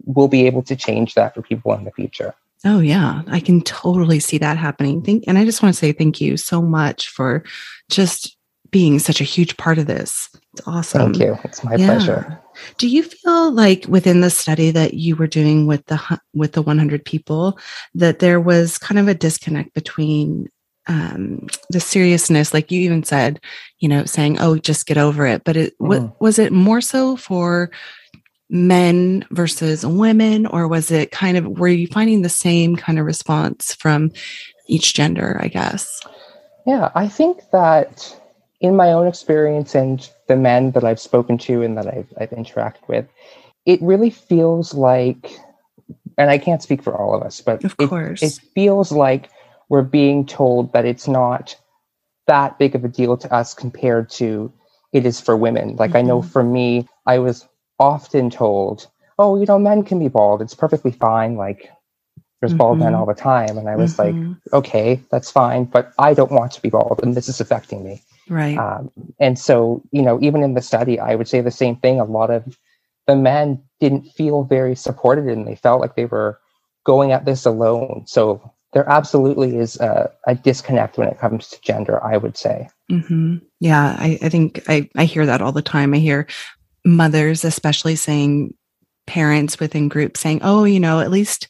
will 0.06 0.28
be 0.28 0.46
able 0.46 0.62
to 0.64 0.76
change 0.76 1.16
that 1.16 1.34
for 1.34 1.42
people 1.42 1.74
in 1.74 1.84
the 1.84 1.92
future. 1.92 2.34
Oh 2.66 2.80
yeah, 2.80 3.22
I 3.28 3.40
can 3.40 3.62
totally 3.62 4.20
see 4.20 4.38
that 4.40 4.58
happening. 4.58 5.02
Thank, 5.02 5.26
and 5.28 5.38
I 5.38 5.46
just 5.46 5.62
want 5.62 5.74
to 5.74 5.78
say 5.78 5.92
thank 5.92 6.20
you 6.20 6.38
so 6.38 6.62
much 6.62 7.10
for 7.10 7.44
just 7.90 8.37
being 8.72 9.00
such 9.00 9.22
a 9.22 9.26
huge 9.26 9.58
part 9.58 9.78
of 9.78 9.88
this. 9.88 10.30
It's 10.54 10.68
awesome. 10.68 11.14
Thank 11.14 11.24
you. 11.24 11.38
It's 11.44 11.64
my 11.64 11.76
yeah. 11.76 11.86
pleasure. 11.86 12.42
Do 12.78 12.88
you 12.88 13.04
feel 13.04 13.52
like 13.52 13.86
within 13.88 14.22
the 14.22 14.30
study 14.30 14.72
that 14.72 14.96
you 14.96 15.16
were 15.16 15.28
doing 15.28 15.68
with 15.68 15.86
the 15.86 16.20
with 16.34 16.54
the 16.54 16.62
100 16.62 17.06
people 17.06 17.58
that 17.96 18.20
there 18.20 18.40
was 18.40 18.78
kind 18.78 19.00
of 19.00 19.08
a 19.08 19.14
disconnect 19.14 19.74
between 19.74 20.50
um, 20.88 21.48
the 21.70 21.80
seriousness, 21.80 22.54
like 22.54 22.72
you 22.72 22.82
even 22.82 23.04
said, 23.04 23.42
you 23.80 23.90
know, 23.90 24.06
saying, 24.06 24.40
"Oh, 24.40 24.58
just 24.58 24.86
get 24.86 24.98
over 24.98 25.26
it." 25.26 25.44
But 25.44 25.58
it 25.58 25.80
mm. 25.80 25.88
what, 25.88 26.22
was 26.22 26.40
it 26.40 26.52
more 26.52 26.82
so 26.82 27.18
for 27.18 27.70
men 28.50 29.26
versus 29.32 29.86
women, 29.86 30.46
or 30.48 30.68
was 30.68 30.90
it 30.90 31.12
kind 31.12 31.38
of 31.38 31.46
were 31.46 31.68
you 31.68 31.88
finding 31.88 32.22
the 32.22 32.30
same 32.30 32.76
kind 32.76 33.00
of 33.00 33.06
response 33.06 33.76
from 33.76 34.12
each 34.68 34.94
gender? 34.94 35.38
I 35.42 35.50
guess. 35.50 36.02
Yeah, 36.66 36.92
I 36.96 37.08
think 37.08 37.42
that 37.52 38.16
in 38.60 38.76
my 38.76 38.92
own 38.92 39.08
experience 39.08 39.76
and 39.76 40.10
the 40.28 40.36
men 40.36 40.72
that 40.72 40.84
I've 40.84 41.00
spoken 41.00 41.38
to 41.40 41.62
and 41.62 41.78
that 41.78 41.88
I've, 41.88 42.12
I've 42.20 42.32
interacted 42.32 42.88
with, 42.88 43.08
it 43.66 43.82
really 43.82 44.10
feels 44.10 44.74
like, 44.74 45.32
and 46.18 46.30
I 46.30 46.38
can't 46.38 46.64
speak 46.64 46.82
for 46.82 46.96
all 46.96 47.16
of 47.16 47.22
us, 47.22 47.42
but 47.42 47.64
of 47.64 47.76
it, 47.80 48.24
it 48.24 48.40
feels 48.56 48.92
like 48.92 49.30
we're 49.70 49.84
being 49.84 50.26
told 50.26 50.74
that 50.74 50.86
it's 50.86 51.08
not 51.08 51.56
that 52.26 52.58
big 52.58 52.76
of 52.76 52.84
a 52.84 52.90
deal 52.90 53.16
to 53.18 53.34
us 53.34 53.54
compared 53.54 54.10
to 54.10 54.52
it 54.94 55.06
is 55.06 55.22
for 55.22 55.38
women. 55.38 55.76
Like 55.76 55.90
mm-hmm. 55.90 55.98
I 55.98 56.02
know 56.02 56.22
mm-hmm. 56.22 56.30
for 56.30 56.44
me, 56.44 56.88
I 57.06 57.20
was 57.20 57.48
often 57.78 58.30
told, 58.30 58.88
"Oh, 59.20 59.38
you 59.38 59.46
know, 59.46 59.60
men 59.60 59.84
can 59.84 60.00
be 60.00 60.08
bald. 60.08 60.42
It's 60.42 60.56
perfectly 60.56 60.92
fine. 60.92 61.36
Like 61.36 61.70
there's 62.40 62.52
mm-hmm. 62.52 62.58
bald 62.58 62.80
men 62.80 62.92
mm-hmm. 62.92 63.00
all 63.00 63.06
the 63.06 63.14
time. 63.14 63.58
And 63.58 63.68
I 63.68 63.76
was 63.76 63.96
mm-hmm. 63.96 64.30
like, 64.30 64.54
okay, 64.54 65.02
that's 65.10 65.32
fine, 65.32 65.66
but 65.66 65.94
I 65.98 66.14
don't 66.14 66.32
want 66.32 66.52
to 66.54 66.62
be 66.62 66.70
bald 66.70 67.00
and 67.04 67.16
this 67.16 67.30
is 67.30 67.42
affecting 67.42 67.84
me. 67.84 68.02
Right. 68.30 68.58
Um, 68.58 68.92
and 69.20 69.38
so, 69.38 69.84
you 69.92 70.02
know, 70.02 70.20
even 70.22 70.44
in 70.44 70.54
the 70.54 70.62
study, 70.62 71.00
I 71.00 71.16
would 71.16 71.28
say 71.28 71.42
the 71.42 71.52
same 71.52 71.78
thing. 71.78 72.00
A 72.00 72.06
lot 72.06 72.30
of 72.30 72.58
the 73.06 73.16
men 73.16 73.62
didn't 73.80 74.10
feel 74.12 74.44
very 74.44 74.76
supported 74.76 75.28
and 75.28 75.48
they 75.48 75.56
felt 75.56 75.82
like 75.82 75.96
they 75.96 76.06
were 76.06 76.40
going 76.86 77.12
at 77.12 77.26
this 77.26 77.46
alone. 77.46 78.04
So 78.06 78.54
there 78.74 78.90
absolutely 78.90 79.58
is 79.58 79.80
a, 79.80 80.12
a 80.28 80.36
disconnect 80.36 80.98
when 80.98 81.08
it 81.08 81.20
comes 81.20 81.48
to 81.50 81.62
gender, 81.62 82.04
I 82.04 82.18
would 82.18 82.38
say. 82.38 82.70
Mm-hmm. 82.92 83.38
Yeah, 83.60 83.96
I, 83.98 84.20
I 84.22 84.30
think 84.30 84.64
I, 84.68 84.90
I 84.96 85.06
hear 85.06 85.26
that 85.26 85.42
all 85.42 85.52
the 85.52 85.62
time. 85.62 85.94
I 85.94 85.98
hear 85.98 86.28
mothers, 86.86 87.44
especially 87.44 87.96
saying, 87.96 88.54
parents 89.06 89.60
within 89.60 89.88
groups 89.88 90.20
saying, 90.20 90.42
oh, 90.44 90.66
you 90.66 90.80
know, 90.80 91.00
at 91.00 91.10
least 91.10 91.48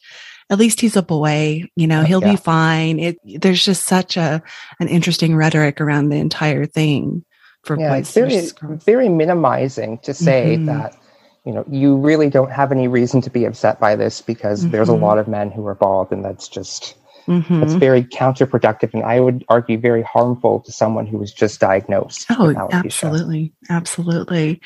at 0.50 0.58
least 0.58 0.80
he's 0.80 0.96
a 0.96 1.02
boy 1.02 1.62
you 1.76 1.86
know 1.86 2.02
he'll 2.02 2.22
yeah. 2.22 2.32
be 2.32 2.36
fine 2.36 2.98
it 2.98 3.18
there's 3.40 3.64
just 3.64 3.84
such 3.84 4.16
a 4.16 4.42
an 4.80 4.88
interesting 4.88 5.36
rhetoric 5.36 5.80
around 5.80 6.08
the 6.08 6.16
entire 6.16 6.66
thing 6.66 7.24
for 7.62 7.78
yeah, 7.78 7.96
boys 7.96 8.16
it's 8.16 8.52
very, 8.52 8.76
very 8.78 9.08
minimizing 9.08 9.98
to 9.98 10.14
say 10.14 10.56
mm-hmm. 10.56 10.66
that 10.66 10.96
you 11.44 11.52
know 11.52 11.64
you 11.68 11.96
really 11.96 12.30
don't 12.30 12.50
have 12.50 12.72
any 12.72 12.88
reason 12.88 13.20
to 13.20 13.30
be 13.30 13.44
upset 13.44 13.80
by 13.80 13.96
this 13.96 14.20
because 14.20 14.62
mm-hmm. 14.62 14.70
there's 14.70 14.88
a 14.88 14.92
mm-hmm. 14.92 15.04
lot 15.04 15.18
of 15.18 15.28
men 15.28 15.50
who 15.50 15.66
are 15.66 15.74
bald 15.74 16.12
and 16.12 16.24
that's 16.24 16.48
just 16.48 16.94
mm-hmm. 17.26 17.60
that's 17.60 17.74
very 17.74 18.04
counterproductive 18.04 18.92
and 18.94 19.02
i 19.04 19.20
would 19.20 19.44
argue 19.48 19.78
very 19.78 20.02
harmful 20.02 20.60
to 20.60 20.72
someone 20.72 21.06
who 21.06 21.18
was 21.18 21.32
just 21.32 21.60
diagnosed 21.60 22.26
oh 22.30 22.54
absolutely 22.72 23.52
absolutely 23.70 24.60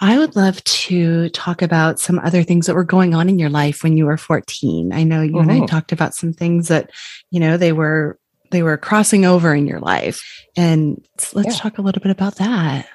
I 0.00 0.18
would 0.18 0.34
love 0.34 0.64
to 0.64 1.28
talk 1.30 1.60
about 1.60 2.00
some 2.00 2.18
other 2.20 2.42
things 2.42 2.66
that 2.66 2.74
were 2.74 2.84
going 2.84 3.14
on 3.14 3.28
in 3.28 3.38
your 3.38 3.50
life 3.50 3.82
when 3.82 3.96
you 3.96 4.06
were 4.06 4.16
14. 4.16 4.92
I 4.92 5.02
know 5.02 5.20
you 5.20 5.32
mm-hmm. 5.32 5.40
and 5.40 5.50
I 5.50 5.54
mm-hmm. 5.56 5.66
talked 5.66 5.92
about 5.92 6.14
some 6.14 6.32
things 6.32 6.68
that, 6.68 6.90
you 7.30 7.38
know, 7.38 7.56
they 7.56 7.72
were 7.72 8.18
they 8.50 8.62
were 8.62 8.76
crossing 8.76 9.24
over 9.24 9.54
in 9.54 9.66
your 9.66 9.78
life. 9.78 10.20
And 10.56 11.04
let's 11.34 11.54
yeah. 11.54 11.62
talk 11.62 11.78
a 11.78 11.82
little 11.82 12.02
bit 12.02 12.10
about 12.10 12.36
that. 12.36 12.88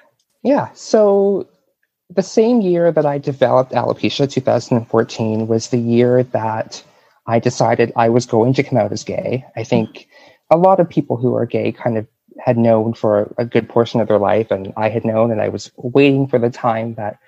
Yeah. 0.43 0.69
So 0.73 1.47
the 2.09 2.23
same 2.23 2.61
year 2.61 2.91
that 2.91 3.05
I 3.05 3.17
developed 3.17 3.71
alopecia, 3.71 4.29
2014, 4.29 5.47
was 5.47 5.69
the 5.69 5.77
year 5.77 6.23
that 6.23 6.83
I 7.27 7.39
decided 7.39 7.93
I 7.95 8.09
was 8.09 8.25
going 8.25 8.53
to 8.55 8.63
come 8.63 8.77
out 8.77 8.91
as 8.91 9.03
gay. 9.03 9.45
I 9.55 9.63
think 9.63 10.07
a 10.51 10.57
lot 10.57 10.79
of 10.79 10.89
people 10.89 11.17
who 11.17 11.35
are 11.35 11.45
gay 11.45 11.71
kind 11.71 11.97
of 11.97 12.07
had 12.39 12.57
known 12.57 12.93
for 12.93 13.33
a 13.37 13.45
good 13.45 13.69
portion 13.69 14.01
of 14.01 14.07
their 14.07 14.19
life, 14.19 14.51
and 14.51 14.73
I 14.77 14.89
had 14.89 15.05
known, 15.05 15.31
and 15.31 15.41
I 15.41 15.49
was 15.49 15.71
waiting 15.77 16.27
for 16.27 16.39
the 16.39 16.49
time 16.49 16.95
that 16.95 17.19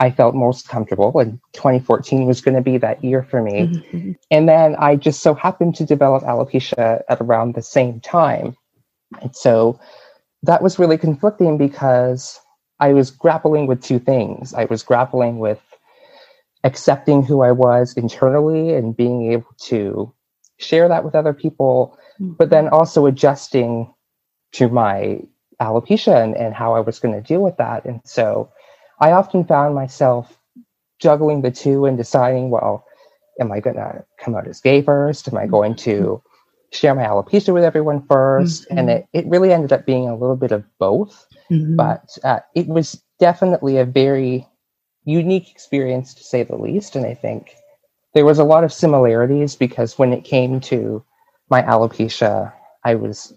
I 0.00 0.10
felt 0.10 0.34
most 0.34 0.68
comfortable. 0.68 1.18
And 1.18 1.40
2014 1.54 2.26
was 2.26 2.40
going 2.40 2.54
to 2.54 2.60
be 2.60 2.78
that 2.78 3.02
year 3.02 3.22
for 3.22 3.42
me. 3.42 3.68
Mm-hmm. 3.68 4.12
And 4.30 4.48
then 4.48 4.76
I 4.78 4.96
just 4.96 5.22
so 5.22 5.34
happened 5.34 5.74
to 5.76 5.86
develop 5.86 6.22
alopecia 6.24 7.02
at 7.08 7.20
around 7.20 7.54
the 7.54 7.62
same 7.62 8.00
time. 8.00 8.56
And 9.22 9.34
so 9.34 9.80
that 10.42 10.62
was 10.62 10.78
really 10.78 10.98
conflicting 10.98 11.56
because 11.56 12.38
I 12.78 12.92
was 12.92 13.10
grappling 13.10 13.66
with 13.66 13.82
two 13.82 13.98
things. 13.98 14.52
I 14.52 14.66
was 14.66 14.82
grappling 14.82 15.38
with 15.38 15.60
accepting 16.64 17.22
who 17.22 17.42
I 17.42 17.52
was 17.52 17.94
internally 17.96 18.74
and 18.74 18.96
being 18.96 19.32
able 19.32 19.54
to 19.60 20.12
share 20.58 20.88
that 20.88 21.04
with 21.04 21.14
other 21.14 21.32
people, 21.32 21.98
mm-hmm. 22.20 22.32
but 22.34 22.50
then 22.50 22.68
also 22.68 23.06
adjusting 23.06 23.92
to 24.56 24.68
my 24.68 25.20
alopecia 25.60 26.22
and, 26.22 26.36
and 26.36 26.54
how 26.54 26.74
I 26.74 26.80
was 26.80 26.98
going 26.98 27.14
to 27.14 27.26
deal 27.26 27.42
with 27.42 27.56
that. 27.58 27.84
And 27.84 28.00
so 28.04 28.50
I 29.00 29.12
often 29.12 29.44
found 29.44 29.74
myself 29.74 30.38
juggling 30.98 31.42
the 31.42 31.50
two 31.50 31.84
and 31.84 31.96
deciding, 31.96 32.50
well, 32.50 32.84
am 33.40 33.52
I 33.52 33.60
going 33.60 33.76
to 33.76 34.04
come 34.18 34.34
out 34.34 34.48
as 34.48 34.60
gay 34.60 34.82
first? 34.82 35.28
Am 35.28 35.36
I 35.36 35.46
going 35.46 35.76
to 35.76 36.22
share 36.72 36.94
my 36.94 37.04
alopecia 37.04 37.52
with 37.52 37.64
everyone 37.64 38.00
1st 38.02 38.66
mm-hmm. 38.66 38.78
And 38.78 38.90
it, 38.90 39.06
it 39.12 39.26
really 39.26 39.52
ended 39.52 39.72
up 39.72 39.86
being 39.86 40.08
a 40.08 40.16
little 40.16 40.36
bit 40.36 40.52
of 40.52 40.64
both. 40.78 41.26
Mm-hmm. 41.50 41.76
But 41.76 42.16
uh, 42.24 42.40
it 42.54 42.66
was 42.66 43.02
definitely 43.18 43.78
a 43.78 43.84
very 43.84 44.46
unique 45.04 45.50
experience 45.50 46.14
to 46.14 46.24
say 46.24 46.42
the 46.42 46.56
least. 46.56 46.96
And 46.96 47.06
I 47.06 47.14
think 47.14 47.54
there 48.14 48.24
was 48.24 48.38
a 48.38 48.44
lot 48.44 48.64
of 48.64 48.72
similarities 48.72 49.54
because 49.54 49.98
when 49.98 50.12
it 50.12 50.24
came 50.24 50.60
to 50.60 51.04
my 51.50 51.62
alopecia, 51.62 52.52
I 52.84 52.94
was 52.94 53.32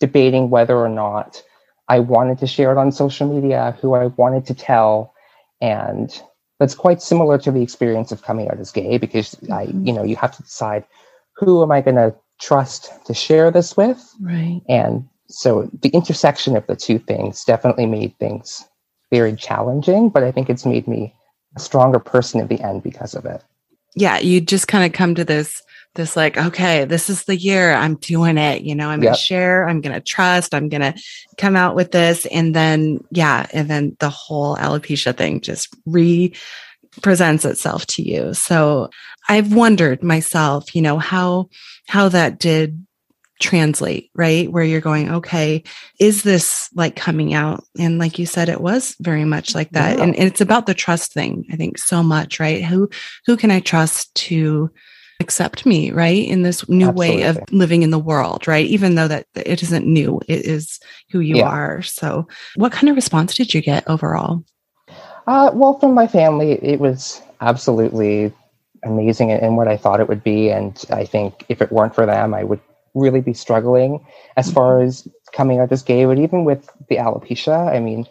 debating 0.00 0.50
whether 0.50 0.76
or 0.76 0.88
not 0.88 1.42
I 1.88 2.00
wanted 2.00 2.38
to 2.38 2.46
share 2.46 2.72
it 2.72 2.78
on 2.78 2.90
social 2.92 3.32
media, 3.32 3.76
who 3.80 3.94
I 3.94 4.06
wanted 4.06 4.46
to 4.46 4.54
tell. 4.54 5.14
And 5.60 6.10
that's 6.58 6.74
quite 6.74 7.02
similar 7.02 7.38
to 7.38 7.50
the 7.50 7.62
experience 7.62 8.10
of 8.10 8.22
coming 8.22 8.48
out 8.48 8.58
as 8.58 8.72
gay 8.72 8.98
because 8.98 9.34
I, 9.44 9.66
mm-hmm. 9.66 9.86
you 9.86 9.92
know, 9.92 10.02
you 10.02 10.16
have 10.16 10.34
to 10.36 10.42
decide 10.42 10.84
who 11.36 11.62
am 11.62 11.70
I 11.70 11.80
going 11.80 11.96
to 11.96 12.14
trust 12.40 12.90
to 13.06 13.14
share 13.14 13.50
this 13.50 13.76
with? 13.76 14.02
Right. 14.20 14.62
And 14.68 15.08
so 15.28 15.70
the 15.82 15.90
intersection 15.90 16.56
of 16.56 16.66
the 16.66 16.76
two 16.76 16.98
things 16.98 17.44
definitely 17.44 17.86
made 17.86 18.18
things 18.18 18.64
very 19.10 19.34
challenging, 19.34 20.08
but 20.08 20.22
I 20.22 20.32
think 20.32 20.48
it's 20.48 20.66
made 20.66 20.86
me 20.86 21.14
a 21.56 21.60
stronger 21.60 21.98
person 21.98 22.40
in 22.40 22.46
the 22.46 22.60
end 22.60 22.82
because 22.82 23.14
of 23.14 23.24
it. 23.24 23.42
Yeah, 23.96 24.18
you 24.18 24.40
just 24.40 24.68
kind 24.68 24.84
of 24.84 24.92
come 24.92 25.14
to 25.16 25.24
this 25.24 25.62
this 25.96 26.16
like 26.16 26.36
okay 26.36 26.84
this 26.84 27.10
is 27.10 27.24
the 27.24 27.36
year 27.36 27.72
i'm 27.72 27.96
doing 27.96 28.38
it 28.38 28.62
you 28.62 28.76
know 28.76 28.88
i'm 28.88 29.02
yep. 29.02 29.08
gonna 29.08 29.16
share 29.16 29.68
i'm 29.68 29.80
gonna 29.80 30.00
trust 30.00 30.54
i'm 30.54 30.68
gonna 30.68 30.94
come 31.40 31.56
out 31.56 31.74
with 31.74 31.90
this. 31.90 32.26
And 32.26 32.54
then 32.54 33.02
yeah 33.10 33.46
and 33.52 33.68
then 33.68 33.96
the 33.98 34.10
whole 34.10 34.56
alopecia 34.56 35.16
thing 35.16 35.40
just 35.40 35.74
re 35.86 36.32
presents 37.02 37.44
itself 37.44 37.86
to 37.86 38.02
you. 38.02 38.34
So 38.34 38.90
i've 39.28 39.54
wondered 39.54 40.02
myself 40.02 40.74
you 40.74 40.82
know 40.82 40.98
how 40.98 41.48
how 41.88 42.08
that 42.10 42.38
did 42.38 42.86
translate 43.40 44.10
right? 44.14 44.52
Where 44.52 44.64
you're 44.64 44.82
going 44.82 45.10
okay 45.10 45.64
is 45.98 46.22
this 46.22 46.68
like 46.74 46.94
coming 46.94 47.32
out? 47.32 47.64
And 47.78 47.98
like 47.98 48.18
you 48.18 48.26
said 48.26 48.50
it 48.50 48.60
was 48.60 48.96
very 49.00 49.24
much 49.24 49.54
like 49.54 49.70
that. 49.70 49.96
Yeah. 49.96 50.04
and, 50.04 50.14
and 50.14 50.28
it's 50.28 50.42
about 50.42 50.66
the 50.66 50.74
trust 50.74 51.14
thing 51.14 51.46
i 51.50 51.56
think 51.56 51.78
so 51.78 52.02
much 52.02 52.38
right? 52.38 52.62
Who 52.62 52.90
who 53.26 53.36
can 53.36 53.50
i 53.50 53.60
trust 53.60 54.14
to 54.26 54.70
accept 55.20 55.66
me 55.66 55.90
right 55.90 56.26
in 56.26 56.42
this 56.42 56.66
new 56.68 56.88
Absolutely. 56.88 57.16
way 57.18 57.22
of 57.24 57.38
living 57.52 57.82
in 57.82 57.90
the 57.90 57.98
world 57.98 58.48
right? 58.48 58.66
Even 58.66 58.94
though 58.94 59.06
that 59.06 59.26
it 59.36 59.62
isn't 59.62 59.86
new 59.86 60.20
it 60.26 60.46
is 60.46 60.80
who 61.10 61.20
you 61.20 61.36
yeah. 61.36 61.48
are. 61.48 61.82
So 61.82 62.26
what 62.56 62.72
kind 62.72 62.88
of 62.88 62.96
response 62.96 63.34
did 63.34 63.54
you 63.54 63.60
get 63.60 63.88
overall? 63.88 64.42
Uh, 65.26 65.50
well 65.52 65.78
from 65.78 65.94
my 65.94 66.06
family 66.06 66.52
it 66.52 66.80
was 66.80 67.20
absolutely 67.40 68.32
amazing 68.82 69.30
and 69.30 69.56
what 69.56 69.68
i 69.68 69.76
thought 69.76 70.00
it 70.00 70.08
would 70.08 70.24
be. 70.24 70.50
And 70.50 70.82
i 70.90 71.04
think 71.04 71.44
if 71.48 71.60
it 71.60 71.70
weren't 71.70 71.94
for 71.94 72.06
them 72.06 72.34
i 72.34 72.42
would 72.42 72.60
really 72.94 73.20
be 73.20 73.34
struggling 73.34 74.04
as 74.36 74.46
mm-hmm. 74.46 74.54
far 74.54 74.82
as 74.82 75.06
coming 75.32 75.60
out 75.60 75.70
as 75.70 75.82
gay. 75.82 76.06
But 76.06 76.18
even 76.18 76.44
with 76.44 76.68
the 76.88 76.96
alopecia 76.96 77.68
i 77.74 77.78
mean 77.78 78.06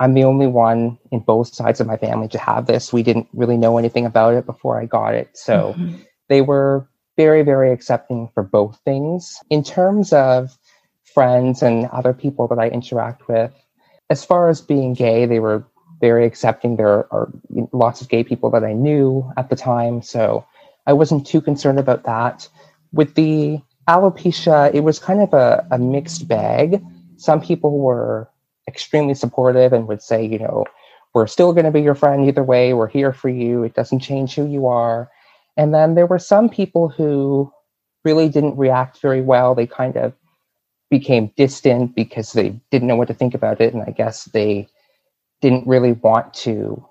i'm 0.00 0.14
the 0.14 0.24
only 0.24 0.46
one 0.46 0.98
in 1.12 1.20
both 1.20 1.54
sides 1.54 1.80
of 1.80 1.86
my 1.86 1.96
family 1.96 2.26
to 2.28 2.38
have 2.38 2.66
this. 2.66 2.92
We 2.92 3.02
didn't 3.02 3.28
really 3.32 3.56
know 3.56 3.78
anything 3.78 4.06
about 4.06 4.34
it 4.34 4.46
before 4.46 4.80
i 4.80 4.86
got 4.86 5.14
it. 5.14 5.28
So 5.36 5.74
mm-hmm 5.74 5.96
they 6.28 6.40
were 6.40 6.88
very, 7.16 7.42
very 7.42 7.72
accepting 7.72 8.28
for 8.34 8.42
both 8.42 8.80
things. 8.84 9.40
In 9.50 9.62
terms 9.62 10.12
of 10.12 10.56
friends 11.14 11.62
and 11.62 11.86
other 11.86 12.12
people 12.12 12.48
that 12.48 12.58
I 12.58 12.68
interact 12.68 13.28
with, 13.28 13.52
as 14.10 14.24
far 14.24 14.48
as 14.48 14.60
being 14.60 14.94
gay, 14.94 15.26
they 15.26 15.38
were 15.38 15.64
very 16.00 16.26
accepting. 16.26 16.76
There 16.76 17.12
are 17.12 17.32
lots 17.72 18.00
of 18.00 18.08
gay 18.08 18.24
people 18.24 18.50
that 18.50 18.64
I 18.64 18.72
knew 18.72 19.30
at 19.36 19.48
the 19.48 19.56
time, 19.56 20.02
so 20.02 20.44
I 20.86 20.92
wasn't 20.92 21.26
too 21.26 21.40
concerned 21.40 21.78
about 21.78 22.04
that. 22.04 22.48
With 22.92 23.14
the 23.14 23.60
alopecia, 23.88 24.74
it 24.74 24.80
was 24.80 24.98
kind 24.98 25.20
of 25.20 25.32
a, 25.32 25.66
a 25.70 25.78
mixed 25.78 26.28
bag. 26.28 26.84
Some 27.16 27.40
people 27.40 27.78
were 27.78 28.28
extremely 28.66 29.14
supportive 29.14 29.72
and 29.72 29.86
would 29.88 30.02
say, 30.02 30.24
you 30.24 30.38
know, 30.38 30.64
we're 31.14 31.26
still 31.26 31.52
going 31.52 31.64
to 31.64 31.70
be 31.70 31.80
your 31.80 31.94
friend 31.94 32.28
either 32.28 32.42
way. 32.42 32.74
We're 32.74 32.88
here 32.88 33.12
for 33.12 33.28
you. 33.28 33.62
It 33.62 33.74
doesn't 33.74 34.00
change 34.00 34.34
who 34.34 34.46
you 34.46 34.66
are. 34.66 35.10
And 35.56 35.72
then 35.74 35.94
there 35.94 36.06
were 36.06 36.18
some 36.18 36.48
people 36.48 36.88
who 36.88 37.52
really 38.04 38.28
didn't 38.28 38.56
react 38.56 39.00
very 39.00 39.20
well. 39.20 39.54
They 39.54 39.66
kind 39.66 39.96
of 39.96 40.12
became 40.90 41.32
distant 41.36 41.94
because 41.94 42.32
they 42.32 42.60
didn't 42.70 42.88
know 42.88 42.96
what 42.96 43.08
to 43.08 43.14
think 43.14 43.34
about 43.34 43.60
it. 43.60 43.72
And 43.72 43.82
I 43.82 43.90
guess 43.90 44.24
they 44.26 44.68
didn't 45.40 45.66
really 45.66 45.92
want 45.92 46.34
to 46.34 46.84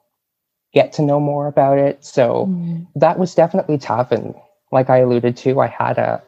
get 0.73 0.91
to 0.93 1.01
know 1.01 1.19
more 1.19 1.47
about 1.47 1.77
it. 1.77 2.03
So 2.03 2.47
mm. 2.47 2.87
that 2.95 3.19
was 3.19 3.35
definitely 3.35 3.77
tough. 3.77 4.11
And 4.11 4.33
like 4.71 4.89
I 4.89 4.99
alluded 4.99 5.37
to, 5.37 5.59
I 5.59 5.67
had 5.67 5.97
a 5.97 6.21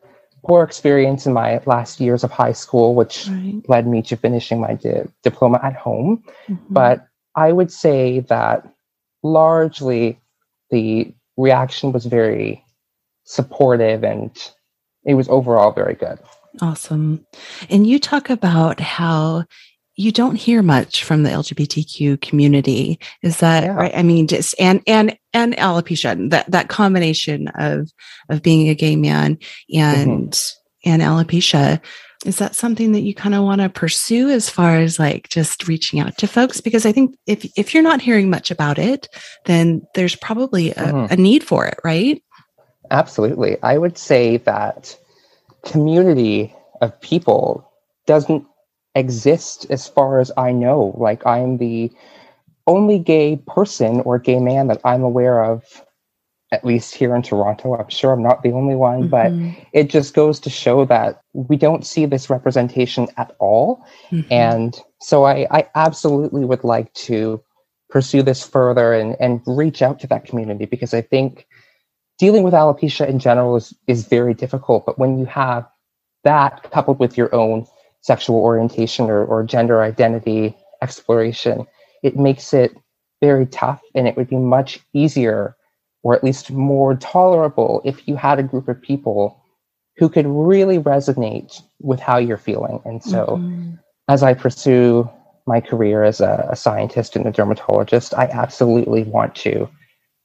poor 0.46 0.64
experience 0.64 1.26
in 1.26 1.34
my 1.34 1.60
last 1.66 2.00
years 2.00 2.24
of 2.24 2.32
high 2.32 2.52
school, 2.52 2.94
which 2.94 3.28
right. 3.28 3.62
led 3.68 3.88
me 3.88 4.02
to 4.04 4.16
finishing 4.16 4.62
my 4.62 4.76
di- 4.76 5.08
diploma 5.24 5.60
at 5.64 5.76
home. 5.76 6.24
Mm-hmm. 6.48 6.74
But 6.74 7.08
I 7.34 7.52
would 7.52 7.72
say 7.72 8.20
that 8.22 8.68
largely 9.24 10.20
the 10.70 11.14
reaction 11.38 11.92
was 11.92 12.06
very 12.06 12.64
supportive 13.24 14.04
and 14.04 14.52
it 15.04 15.16
was 15.16 15.30
overall 15.30 15.72
very 15.72 15.96
good. 15.96 16.20
Awesome. 16.62 17.26
And 17.70 17.86
you 17.86 18.00
talk 18.00 18.30
about 18.30 18.80
how 18.80 19.46
you 19.98 20.12
don't 20.12 20.36
hear 20.36 20.62
much 20.62 21.04
from 21.04 21.24
the 21.24 21.30
LGBTQ 21.30 22.22
community. 22.22 23.00
Is 23.22 23.38
that 23.38 23.64
yeah. 23.64 23.74
right? 23.74 23.92
I 23.96 24.04
mean, 24.04 24.28
just 24.28 24.56
and 24.60 24.82
and 24.88 25.18
and 25.34 25.56
alopecia 25.56 26.30
that 26.32 26.50
that 26.52 26.70
combination 26.70 27.48
of 27.56 27.92
of 28.30 28.42
being 28.42 28.70
a 28.70 28.76
gay 28.76 28.96
man 28.96 29.38
and 29.74 30.32
mm-hmm. 30.32 30.90
and 30.90 31.02
alopecia 31.02 31.82
is 32.26 32.38
that 32.38 32.56
something 32.56 32.92
that 32.94 33.02
you 33.02 33.14
kind 33.14 33.36
of 33.36 33.44
want 33.44 33.62
to 33.62 33.70
pursue 33.70 34.30
as 34.30 34.50
far 34.50 34.78
as 34.78 35.00
like 35.00 35.30
just 35.30 35.68
reaching 35.68 36.00
out 36.00 36.18
to 36.18 36.28
folks? 36.28 36.62
Because 36.62 36.86
i 36.86 36.92
think 36.92 37.18
if 37.28 37.46
if 37.58 37.74
you're 37.74 37.84
not 37.84 38.02
hearing 38.02 38.30
much 38.30 38.52
about 38.52 38.78
it 38.80 39.08
then 39.46 39.86
there's 39.96 40.16
probably 40.16 40.72
a, 40.72 40.76
mm-hmm. 40.76 41.14
a 41.14 41.16
need 41.16 41.44
for 41.44 41.66
it 41.66 41.78
right? 41.84 42.22
Absolutely. 42.92 43.58
I 43.64 43.78
would 43.78 43.98
say 43.98 44.38
that 44.38 44.98
community 45.64 46.54
of 46.82 47.00
people 47.02 47.72
doesn't 48.06 48.46
exist 48.94 49.66
as 49.70 49.88
far 49.88 50.20
as 50.20 50.32
i 50.38 50.52
know. 50.52 50.96
Like 50.98 51.26
i'm 51.26 51.58
the 51.58 51.92
only 52.68 52.98
gay 52.98 53.38
person 53.48 54.02
or 54.02 54.18
gay 54.18 54.40
man 54.40 54.68
that 54.68 54.82
i'm 54.84 55.04
aware 55.04 55.44
of 55.44 55.85
at 56.56 56.64
least 56.64 56.96
here 56.96 57.14
in 57.14 57.22
Toronto. 57.22 57.76
I'm 57.76 57.90
sure 57.90 58.14
I'm 58.14 58.24
not 58.24 58.42
the 58.42 58.54
only 58.54 58.76
one, 58.76 59.10
mm-hmm. 59.10 59.52
but 59.52 59.68
it 59.74 59.90
just 59.90 60.14
goes 60.14 60.40
to 60.40 60.50
show 60.50 60.86
that 60.86 61.22
we 61.34 61.58
don't 61.58 61.86
see 61.86 62.06
this 62.06 62.30
representation 62.30 63.08
at 63.18 63.36
all. 63.40 63.86
Mm-hmm. 64.10 64.32
And 64.32 64.80
so 65.02 65.26
I, 65.26 65.46
I 65.52 65.68
absolutely 65.76 66.46
would 66.46 66.64
like 66.64 66.94
to 66.94 67.44
pursue 67.90 68.24
this 68.24 68.48
further 68.48 68.94
and, 68.94 69.18
and 69.20 69.42
reach 69.46 69.82
out 69.82 70.00
to 70.00 70.08
that 70.08 70.24
community 70.24 70.66
because 70.66 70.94
I 70.94 71.02
think 71.02 71.46
dealing 72.18 72.44
with 72.44 72.54
alopecia 72.54 73.08
in 73.08 73.20
general 73.20 73.58
is, 73.58 73.74
is 73.88 74.08
very 74.08 74.34
difficult. 74.34 74.86
But 74.86 74.98
when 74.98 75.20
you 75.20 75.26
have 75.26 75.68
that 76.24 76.72
coupled 76.72 77.00
with 77.00 77.18
your 77.18 77.36
own 77.36 77.68
sexual 78.00 78.38
orientation 78.38 79.10
or, 79.10 79.26
or 79.26 79.44
gender 79.44 79.82
identity 79.82 80.56
exploration, 80.82 81.68
it 82.02 82.16
makes 82.16 82.54
it 82.54 82.72
very 83.22 83.46
tough 83.46 83.82
and 83.94 84.08
it 84.08 84.16
would 84.16 84.30
be 84.30 84.38
much 84.38 84.80
easier 84.94 85.56
or 86.06 86.16
at 86.16 86.24
least 86.24 86.52
more 86.52 86.96
tolerable 86.96 87.82
if 87.84 88.08
you 88.08 88.16
had 88.16 88.38
a 88.38 88.44
group 88.44 88.68
of 88.68 88.80
people 88.80 89.44
who 89.98 90.08
could 90.08 90.28
really 90.28 90.78
resonate 90.78 91.64
with 91.82 92.00
how 92.00 92.18
you're 92.18 92.38
feeling. 92.38 92.80
And 92.86 93.04
so, 93.04 93.26
mm-hmm. 93.26 93.74
as 94.08 94.22
I 94.22 94.36
pursue 94.36 95.10
my 95.48 95.60
career 95.60 96.04
as 96.04 96.22
a, 96.22 96.48
a, 96.52 96.56
scientist 96.56 97.16
and 97.16 97.26
a 97.26 97.32
dermatologist, 97.32 98.14
I 98.14 98.26
absolutely 98.26 99.02
want 99.02 99.34
to 99.38 99.68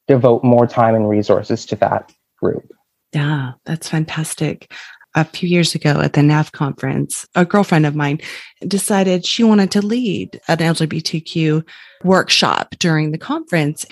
devote 0.07 0.45
more 0.45 0.67
time 0.67 0.95
and 0.95 1.09
resources 1.09 1.65
to 1.67 1.77
that 1.77 2.13
group. 2.39 2.71
Yeah, 3.15 3.53
that's 3.65 3.89
fantastic. 3.89 4.71
A 5.15 5.25
few 5.25 5.49
years 5.49 5.75
ago 5.75 6.01
at 6.01 6.13
the 6.13 6.21
NAAF 6.21 6.53
conference, 6.53 7.27
a 7.35 7.47
girlfriend 7.47 7.87
of 7.87 7.97
mine 7.97 8.21
decided 8.69 9.25
she 9.25 9.45
wanted 9.45 9.71
to 9.71 9.81
lead 9.81 10.41
an 10.47 10.59
LGBTQ 10.59 11.67
workshop 12.05 12.75
during 12.79 13.13
the 13.13 13.19
conference 13.19 13.87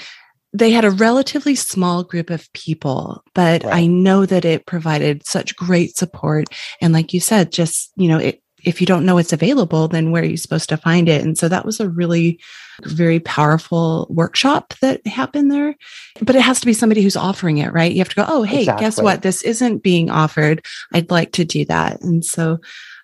they 0.52 0.70
had 0.70 0.84
a 0.84 0.90
relatively 0.90 1.54
small 1.54 2.02
group 2.02 2.30
of 2.30 2.50
people, 2.52 3.22
but 3.34 3.64
right. 3.64 3.74
I 3.74 3.86
know 3.86 4.24
that 4.26 4.44
it 4.44 4.66
provided 4.66 5.26
such 5.26 5.56
great 5.56 5.96
support. 5.96 6.46
And 6.80 6.92
like 6.92 7.12
you 7.12 7.20
said, 7.20 7.52
just, 7.52 7.92
you 7.96 8.08
know, 8.08 8.18
it, 8.18 8.42
if 8.64 8.80
you 8.80 8.86
don't 8.86 9.06
know 9.06 9.18
it's 9.18 9.32
available, 9.32 9.88
then 9.88 10.10
where 10.10 10.22
are 10.22 10.26
you 10.26 10.36
supposed 10.36 10.68
to 10.70 10.76
find 10.76 11.08
it? 11.08 11.22
And 11.22 11.38
so 11.38 11.48
that 11.48 11.64
was 11.64 11.80
a 11.80 11.88
really 11.88 12.40
very 12.82 13.20
powerful 13.20 14.06
workshop 14.10 14.74
that 14.80 15.06
happened 15.06 15.50
there. 15.50 15.76
But 16.20 16.34
it 16.34 16.42
has 16.42 16.60
to 16.60 16.66
be 16.66 16.72
somebody 16.72 17.02
who's 17.02 17.16
offering 17.16 17.58
it, 17.58 17.72
right? 17.72 17.92
You 17.92 17.98
have 17.98 18.08
to 18.08 18.16
go, 18.16 18.24
oh, 18.26 18.42
hey, 18.42 18.60
exactly. 18.60 18.84
guess 18.84 19.00
what? 19.00 19.22
This 19.22 19.42
isn't 19.42 19.82
being 19.82 20.10
offered. 20.10 20.64
I'd 20.92 21.10
like 21.10 21.32
to 21.32 21.44
do 21.44 21.64
that. 21.66 22.00
And 22.02 22.24
so 22.24 22.58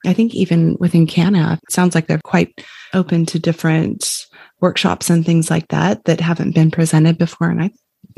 I 0.06 0.12
think 0.12 0.34
even 0.34 0.76
within 0.80 1.06
CANAF, 1.06 1.58
it 1.62 1.72
sounds 1.72 1.94
like 1.94 2.06
they're 2.06 2.20
quite 2.24 2.64
open 2.92 3.26
to 3.26 3.38
different 3.38 4.26
workshops 4.64 5.10
and 5.10 5.26
things 5.26 5.50
like 5.50 5.68
that 5.68 6.02
that 6.06 6.20
haven't 6.20 6.54
been 6.54 6.70
presented 6.70 7.18
before. 7.18 7.50
And 7.50 7.62
I, 7.62 7.70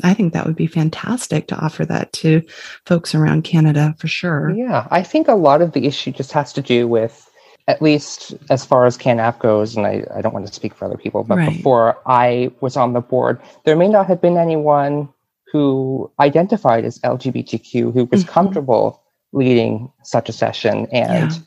I 0.04 0.14
think 0.14 0.32
that 0.32 0.46
would 0.46 0.54
be 0.54 0.68
fantastic 0.68 1.48
to 1.48 1.56
offer 1.56 1.84
that 1.86 2.12
to 2.14 2.40
folks 2.86 3.16
around 3.16 3.42
Canada 3.42 3.96
for 3.98 4.06
sure. 4.06 4.50
Yeah, 4.50 4.86
I 4.92 5.02
think 5.02 5.26
a 5.26 5.34
lot 5.34 5.60
of 5.60 5.72
the 5.72 5.86
issue 5.86 6.12
just 6.12 6.30
has 6.30 6.52
to 6.52 6.62
do 6.62 6.86
with, 6.86 7.28
at 7.66 7.82
least 7.82 8.32
as 8.48 8.64
far 8.64 8.86
as 8.86 8.96
CANAF 8.96 9.40
goes, 9.40 9.76
and 9.76 9.88
I, 9.88 10.04
I 10.14 10.22
don't 10.22 10.32
want 10.32 10.46
to 10.46 10.52
speak 10.52 10.72
for 10.72 10.84
other 10.84 10.96
people, 10.96 11.24
but 11.24 11.38
right. 11.38 11.52
before 11.52 11.98
I 12.06 12.52
was 12.60 12.76
on 12.76 12.92
the 12.92 13.00
board, 13.00 13.40
there 13.64 13.74
may 13.74 13.88
not 13.88 14.06
have 14.06 14.20
been 14.22 14.38
anyone 14.38 15.08
who 15.52 16.08
identified 16.20 16.84
as 16.84 17.00
LGBTQ 17.00 17.92
who 17.92 18.04
was 18.04 18.22
mm-hmm. 18.22 18.32
comfortable 18.32 19.02
leading 19.32 19.90
such 20.04 20.28
a 20.28 20.32
session. 20.32 20.86
And 20.92 21.32
yeah. 21.32 21.38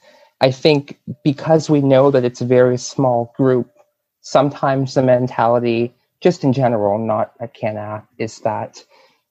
I 0.42 0.52
think 0.52 1.00
because 1.24 1.70
we 1.70 1.80
know 1.80 2.12
that 2.12 2.26
it's 2.26 2.42
a 2.42 2.46
very 2.46 2.78
small 2.78 3.34
group 3.38 3.70
sometimes 4.22 4.94
the 4.94 5.04
mentality, 5.04 5.94
just 6.22 6.44
in 6.44 6.54
general, 6.54 6.98
not 6.98 7.34
at 7.40 7.54
CANAF, 7.54 8.04
is 8.18 8.40
that, 8.40 8.84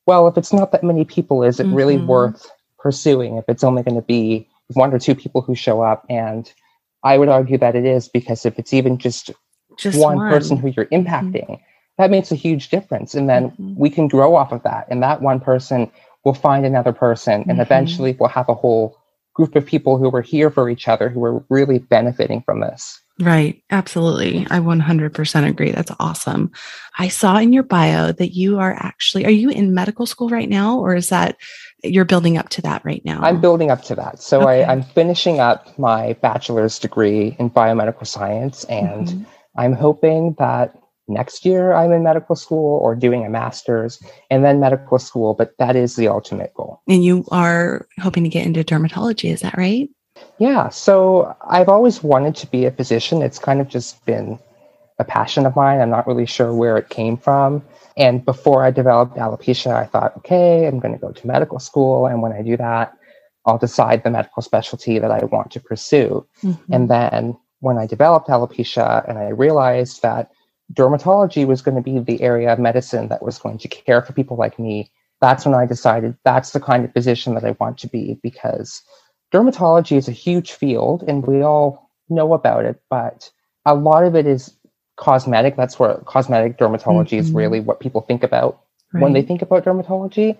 well, 0.06 0.26
if 0.28 0.36
it's 0.36 0.52
not 0.52 0.72
that 0.72 0.84
many 0.84 1.04
people, 1.04 1.42
is 1.42 1.60
it 1.60 1.66
mm-hmm. 1.66 1.74
really 1.74 1.98
worth 1.98 2.50
pursuing 2.78 3.36
if 3.36 3.44
it's 3.48 3.64
only 3.64 3.82
going 3.82 3.96
to 3.96 4.02
be 4.02 4.48
one 4.74 4.92
or 4.92 4.98
two 4.98 5.14
people 5.14 5.42
who 5.42 5.54
show 5.54 5.80
up? 5.80 6.04
And 6.08 6.50
I 7.02 7.18
would 7.18 7.28
argue 7.28 7.58
that 7.58 7.76
it 7.76 7.84
is 7.84 8.08
because 8.08 8.46
if 8.46 8.58
it's 8.58 8.72
even 8.72 8.98
just, 8.98 9.30
just 9.76 9.98
one, 9.98 10.16
one, 10.16 10.30
person 10.30 10.56
who 10.56 10.68
you're 10.68 10.86
mm-hmm. 10.86 11.06
impacting, 11.06 11.48
mm-hmm. 11.48 11.62
that 11.98 12.10
makes 12.10 12.32
a 12.32 12.36
huge 12.36 12.70
difference. 12.70 13.14
And 13.14 13.28
then 13.28 13.50
mm-hmm. 13.50 13.74
we 13.76 13.90
can 13.90 14.08
grow 14.08 14.34
off 14.34 14.52
of 14.52 14.62
that. 14.62 14.86
And 14.90 15.02
that 15.02 15.22
one 15.22 15.40
person 15.40 15.90
will 16.24 16.34
find 16.34 16.66
another 16.66 16.92
person, 16.92 17.42
and 17.42 17.44
mm-hmm. 17.44 17.60
eventually 17.60 18.16
we'll 18.18 18.28
have 18.28 18.48
a 18.48 18.54
whole 18.54 18.97
group 19.38 19.54
of 19.54 19.64
people 19.64 19.98
who 19.98 20.10
were 20.10 20.20
here 20.20 20.50
for 20.50 20.68
each 20.68 20.88
other 20.88 21.08
who 21.08 21.20
were 21.20 21.44
really 21.48 21.78
benefiting 21.78 22.42
from 22.42 22.60
this. 22.60 23.00
Right. 23.20 23.62
Absolutely. 23.70 24.48
I 24.50 24.58
100% 24.58 25.48
agree. 25.48 25.70
That's 25.70 25.92
awesome. 26.00 26.50
I 26.98 27.06
saw 27.06 27.38
in 27.38 27.52
your 27.52 27.62
bio 27.62 28.10
that 28.10 28.34
you 28.34 28.58
are 28.58 28.74
actually, 28.74 29.24
are 29.26 29.30
you 29.30 29.48
in 29.48 29.74
medical 29.74 30.06
school 30.06 30.28
right 30.28 30.48
now 30.48 30.80
or 30.80 30.96
is 30.96 31.10
that 31.10 31.36
you're 31.84 32.04
building 32.04 32.36
up 32.36 32.48
to 32.50 32.62
that 32.62 32.84
right 32.84 33.04
now? 33.04 33.20
I'm 33.22 33.40
building 33.40 33.70
up 33.70 33.82
to 33.84 33.94
that. 33.94 34.20
So 34.20 34.42
okay. 34.42 34.64
I, 34.64 34.72
am 34.72 34.82
finishing 34.82 35.38
up 35.38 35.78
my 35.78 36.14
bachelor's 36.14 36.80
degree 36.80 37.36
in 37.38 37.48
biomedical 37.48 38.08
science 38.08 38.64
and 38.64 39.06
mm-hmm. 39.06 39.22
I'm 39.56 39.72
hoping 39.72 40.34
that 40.40 40.76
next 41.08 41.44
year 41.44 41.72
I'm 41.72 41.92
in 41.92 42.02
medical 42.02 42.36
school 42.36 42.78
or 42.82 42.94
doing 42.94 43.24
a 43.24 43.30
master's 43.30 44.02
and 44.30 44.44
then 44.44 44.60
medical 44.60 44.98
school, 44.98 45.34
but 45.34 45.56
that 45.58 45.76
is 45.76 45.96
the 45.96 46.08
ultimate 46.08 46.54
goal. 46.54 46.80
And 46.88 47.04
you 47.04 47.24
are 47.30 47.86
hoping 48.00 48.24
to 48.24 48.30
get 48.30 48.46
into 48.46 48.62
dermatology, 48.62 49.32
is 49.32 49.40
that 49.40 49.56
right? 49.56 49.88
Yeah, 50.38 50.68
so 50.68 51.36
I've 51.48 51.68
always 51.68 52.02
wanted 52.02 52.36
to 52.36 52.46
be 52.46 52.64
a 52.64 52.70
physician. 52.70 53.22
It's 53.22 53.38
kind 53.38 53.60
of 53.60 53.68
just 53.68 54.04
been 54.04 54.38
a 54.98 55.04
passion 55.04 55.46
of 55.46 55.54
mine. 55.56 55.80
I'm 55.80 55.90
not 55.90 56.06
really 56.06 56.26
sure 56.26 56.52
where 56.52 56.76
it 56.76 56.88
came 56.88 57.16
from. 57.16 57.62
And 57.96 58.24
before 58.24 58.64
I 58.64 58.70
developed 58.70 59.16
alopecia, 59.16 59.74
I 59.74 59.86
thought, 59.86 60.16
okay, 60.18 60.66
I'm 60.66 60.78
going 60.78 60.94
to 60.94 61.00
go 61.00 61.12
to 61.12 61.26
medical 61.26 61.58
school. 61.58 62.06
And 62.06 62.22
when 62.22 62.32
I 62.32 62.42
do 62.42 62.56
that, 62.56 62.92
I'll 63.44 63.58
decide 63.58 64.04
the 64.04 64.10
medical 64.10 64.42
specialty 64.42 64.98
that 64.98 65.10
I 65.10 65.24
want 65.24 65.50
to 65.52 65.60
pursue. 65.60 66.26
Mm-hmm. 66.42 66.72
And 66.72 66.90
then 66.90 67.36
when 67.60 67.78
I 67.78 67.86
developed 67.86 68.28
alopecia 68.28 69.08
and 69.08 69.18
I 69.18 69.28
realized 69.28 70.02
that 70.02 70.30
dermatology 70.72 71.46
was 71.46 71.62
going 71.62 71.76
to 71.76 71.82
be 71.82 71.98
the 71.98 72.22
area 72.22 72.52
of 72.52 72.58
medicine 72.58 73.08
that 73.08 73.22
was 73.22 73.38
going 73.38 73.58
to 73.58 73.68
care 73.68 74.02
for 74.02 74.12
people 74.12 74.36
like 74.36 74.58
me, 74.58 74.90
that's 75.20 75.44
when 75.44 75.54
I 75.54 75.66
decided 75.66 76.16
that's 76.24 76.50
the 76.50 76.60
kind 76.60 76.84
of 76.84 76.92
physician 76.92 77.34
that 77.34 77.44
I 77.44 77.56
want 77.58 77.78
to 77.78 77.88
be 77.88 78.18
because 78.22 78.82
dermatology 79.32 79.96
is 79.96 80.08
a 80.08 80.12
huge 80.12 80.52
field 80.52 81.02
and 81.06 81.26
we 81.26 81.42
all 81.42 81.90
know 82.08 82.34
about 82.34 82.64
it, 82.64 82.80
but 82.90 83.30
a 83.64 83.74
lot 83.74 84.04
of 84.04 84.14
it 84.14 84.26
is 84.26 84.54
cosmetic. 84.96 85.56
That's 85.56 85.78
where 85.78 85.94
cosmetic 86.06 86.58
dermatology 86.58 87.10
mm-hmm. 87.10 87.18
is 87.18 87.30
really 87.30 87.60
what 87.60 87.80
people 87.80 88.02
think 88.02 88.22
about 88.22 88.60
right. 88.92 89.02
when 89.02 89.12
they 89.12 89.22
think 89.22 89.42
about 89.42 89.64
dermatology. 89.64 90.38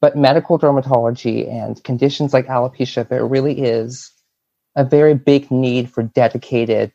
But 0.00 0.16
medical 0.16 0.58
dermatology 0.58 1.50
and 1.50 1.82
conditions 1.82 2.32
like 2.32 2.46
alopecia, 2.46 3.08
there 3.08 3.26
really 3.26 3.60
is 3.60 4.12
a 4.76 4.84
very 4.84 5.14
big 5.14 5.50
need 5.50 5.90
for 5.90 6.04
dedicated 6.04 6.92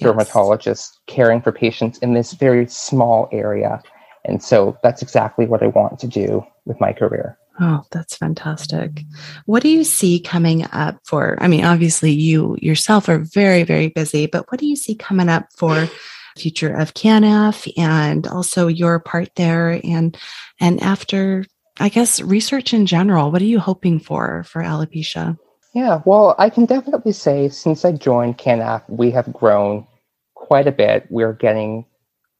yes. 0.00 0.10
dermatologists 0.10 0.90
caring 1.06 1.40
for 1.40 1.52
patients 1.52 1.98
in 1.98 2.14
this 2.14 2.32
very 2.32 2.66
small 2.66 3.28
area. 3.32 3.82
And 4.24 4.42
so 4.42 4.76
that's 4.82 5.02
exactly 5.02 5.46
what 5.46 5.62
I 5.62 5.68
want 5.68 5.98
to 6.00 6.06
do 6.06 6.44
with 6.66 6.80
my 6.80 6.92
career. 6.92 7.38
Oh, 7.60 7.82
that's 7.90 8.16
fantastic. 8.16 9.02
What 9.46 9.62
do 9.62 9.68
you 9.68 9.82
see 9.82 10.20
coming 10.20 10.64
up 10.72 10.98
for? 11.04 11.36
I 11.40 11.48
mean, 11.48 11.64
obviously 11.64 12.12
you 12.12 12.56
yourself 12.60 13.08
are 13.08 13.18
very, 13.18 13.64
very 13.64 13.88
busy, 13.88 14.26
but 14.26 14.50
what 14.50 14.60
do 14.60 14.66
you 14.66 14.76
see 14.76 14.94
coming 14.94 15.28
up 15.28 15.48
for 15.56 15.88
future 16.36 16.72
of 16.72 16.94
CANAF 16.94 17.70
and 17.76 18.26
also 18.28 18.68
your 18.68 19.00
part 19.00 19.30
there 19.34 19.80
and 19.82 20.16
and 20.60 20.80
after 20.80 21.44
I 21.80 21.88
guess 21.88 22.20
research 22.20 22.72
in 22.72 22.86
general, 22.86 23.30
what 23.30 23.42
are 23.42 23.46
you 23.46 23.58
hoping 23.58 23.98
for 23.98 24.44
for 24.44 24.62
alopecia? 24.62 25.36
Yeah, 25.78 26.02
well, 26.04 26.34
I 26.38 26.50
can 26.50 26.64
definitely 26.64 27.12
say 27.12 27.48
since 27.50 27.84
I 27.84 27.92
joined 27.92 28.36
CANAF, 28.36 28.82
we 28.88 29.12
have 29.12 29.32
grown 29.32 29.86
quite 30.34 30.66
a 30.66 30.72
bit. 30.72 31.06
We're 31.08 31.32
getting 31.32 31.86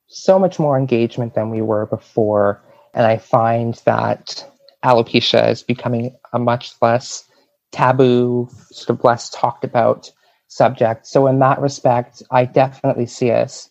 so 0.09 0.41
much 0.41 0.59
more 0.59 0.77
engagement 0.77 1.35
than 1.35 1.51
we 1.51 1.63
were 1.63 1.87
before. 1.87 2.61
And 2.95 3.07
I 3.07 3.17
find 3.17 3.81
that 3.85 4.45
alopecia 4.85 5.53
is 5.53 5.63
becoming 5.63 6.17
a 6.33 6.41
much 6.41 6.73
less 6.83 7.29
taboo, 7.71 8.49
sort 8.73 8.99
of 8.99 9.05
less 9.05 9.31
talked 9.31 9.63
about 9.63 10.11
subject. 10.49 11.07
So 11.07 11.29
in 11.29 11.39
that 11.39 11.61
respect, 11.61 12.25
I 12.33 12.45
definitely 12.45 13.07
see 13.07 13.31
us 13.31 13.71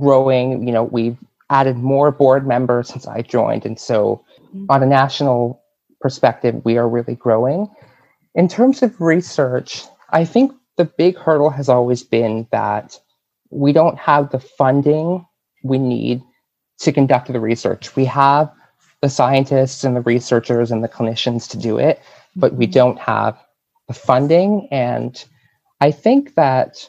growing. 0.00 0.66
You 0.66 0.72
know, 0.72 0.82
we've 0.82 1.18
added 1.50 1.76
more 1.76 2.10
board 2.10 2.48
members 2.48 2.88
since 2.88 3.06
I 3.06 3.22
joined. 3.22 3.64
And 3.64 3.78
so, 3.78 4.24
mm-hmm. 4.48 4.66
on 4.68 4.82
a 4.82 4.86
national 4.86 5.62
perspective, 6.00 6.64
we 6.64 6.78
are 6.78 6.88
really 6.88 7.14
growing. 7.14 7.68
In 8.34 8.48
terms 8.48 8.82
of 8.82 9.00
research, 9.00 9.82
I 10.10 10.24
think 10.24 10.52
the 10.76 10.84
big 10.84 11.16
hurdle 11.16 11.50
has 11.50 11.68
always 11.68 12.02
been 12.02 12.46
that 12.52 12.98
we 13.50 13.72
don't 13.72 13.98
have 13.98 14.30
the 14.30 14.40
funding 14.40 15.26
we 15.62 15.78
need 15.78 16.22
to 16.80 16.92
conduct 16.92 17.32
the 17.32 17.40
research. 17.40 17.96
We 17.96 18.04
have 18.04 18.52
the 19.00 19.08
scientists 19.08 19.84
and 19.84 19.96
the 19.96 20.02
researchers 20.02 20.70
and 20.70 20.82
the 20.82 20.88
clinicians 20.88 21.48
to 21.50 21.56
do 21.56 21.78
it, 21.78 22.00
but 22.36 22.54
we 22.54 22.66
don't 22.66 22.98
have 22.98 23.36
the 23.88 23.94
funding. 23.94 24.68
And 24.70 25.24
I 25.80 25.90
think 25.90 26.34
that 26.34 26.88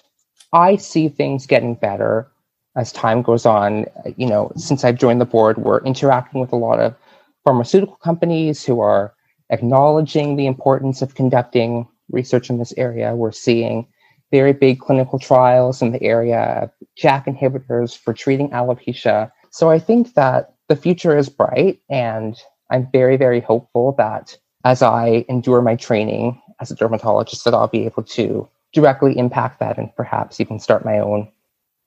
I 0.53 0.75
see 0.75 1.09
things 1.09 1.47
getting 1.47 1.75
better 1.75 2.27
as 2.75 2.91
time 2.91 3.21
goes 3.21 3.45
on. 3.45 3.85
You 4.17 4.27
know, 4.27 4.51
since 4.55 4.83
I've 4.83 4.97
joined 4.97 5.21
the 5.21 5.25
board, 5.25 5.57
we're 5.57 5.81
interacting 5.81 6.41
with 6.41 6.51
a 6.51 6.57
lot 6.57 6.79
of 6.79 6.95
pharmaceutical 7.43 7.97
companies 7.97 8.63
who 8.63 8.79
are 8.79 9.13
acknowledging 9.49 10.35
the 10.35 10.45
importance 10.45 11.01
of 11.01 11.15
conducting 11.15 11.87
research 12.11 12.49
in 12.49 12.57
this 12.57 12.73
area. 12.77 13.15
We're 13.15 13.31
seeing 13.31 13.87
very 14.31 14.53
big 14.53 14.79
clinical 14.79 15.19
trials 15.19 15.81
in 15.81 15.91
the 15.91 16.03
area 16.03 16.39
of 16.63 16.71
JAK 16.95 17.25
inhibitors 17.25 17.97
for 17.97 18.13
treating 18.13 18.49
alopecia. 18.51 19.31
So 19.51 19.69
I 19.69 19.79
think 19.79 20.13
that 20.13 20.53
the 20.67 20.75
future 20.75 21.17
is 21.17 21.29
bright, 21.29 21.79
and 21.89 22.37
I'm 22.69 22.87
very, 22.91 23.17
very 23.17 23.41
hopeful 23.41 23.95
that 23.97 24.37
as 24.65 24.83
I 24.83 25.25
endure 25.29 25.61
my 25.61 25.75
training 25.75 26.39
as 26.59 26.69
a 26.69 26.75
dermatologist, 26.75 27.43
that 27.45 27.53
I'll 27.53 27.67
be 27.67 27.85
able 27.85 28.03
to 28.03 28.47
directly 28.73 29.17
impact 29.17 29.59
that 29.59 29.77
and 29.77 29.95
perhaps 29.95 30.39
even 30.39 30.59
start 30.59 30.85
my 30.85 30.99
own 30.99 31.31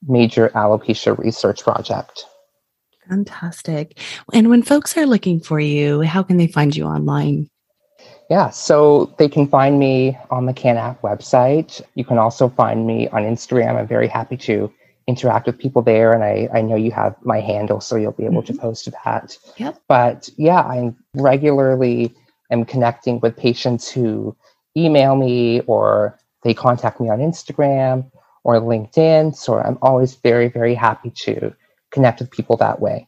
major 0.09 0.49
alopecia 0.51 1.17
research 1.17 1.63
project. 1.63 2.25
Fantastic. 3.09 3.99
And 4.33 4.49
when 4.49 4.63
folks 4.63 4.97
are 4.97 5.07
looking 5.07 5.41
for 5.41 5.61
you, 5.61 6.01
how 6.01 6.23
can 6.23 6.37
they 6.37 6.47
find 6.47 6.75
you 6.75 6.85
online? 6.85 7.49
Yeah, 8.31 8.51
so 8.51 9.15
they 9.19 9.29
can 9.29 9.47
find 9.47 9.79
me 9.79 10.17
on 10.31 10.47
the 10.47 10.55
CANAF 10.55 11.01
website. 11.01 11.83
You 11.95 12.05
can 12.05 12.19
also 12.19 12.49
find 12.49 12.87
me 12.87 13.09
on 13.09 13.25
Instagram. 13.25 13.77
I'm 13.77 13.87
very 13.87 14.09
happy 14.09 14.37
to 14.39 14.73
interact 15.07 15.47
with 15.47 15.59
people 15.59 15.83
there. 15.83 16.13
And 16.13 16.25
I, 16.25 16.49
I 16.55 16.63
know 16.63 16.77
you 16.77 16.93
have 16.93 17.15
my 17.23 17.41
handle, 17.41 17.81
so 17.81 17.97
you'll 17.97 18.13
be 18.13 18.25
able 18.25 18.43
mm-hmm. 18.43 18.55
to 18.55 18.61
post 18.61 18.89
that. 19.05 19.37
Yep. 19.57 19.83
But 19.89 20.31
yeah, 20.37 20.61
I 20.61 20.95
regularly 21.15 22.15
am 22.51 22.65
connecting 22.65 23.21
with 23.21 23.37
patients 23.37 23.91
who 23.91 24.37
email 24.77 25.17
me 25.17 25.61
or 25.67 26.19
they 26.43 26.55
contact 26.55 27.01
me 27.01 27.11
on 27.11 27.19
Instagram 27.19 28.11
or 28.45 28.61
LinkedIn. 28.61 29.37
So 29.37 29.59
I'm 29.59 29.79
always 29.83 30.15
very, 30.15 30.49
very 30.49 30.75
happy 30.75 31.11
to 31.11 31.55
connect 31.93 32.21
with 32.21 32.31
people 32.31 32.57
that 32.59 32.81
way. 32.81 33.07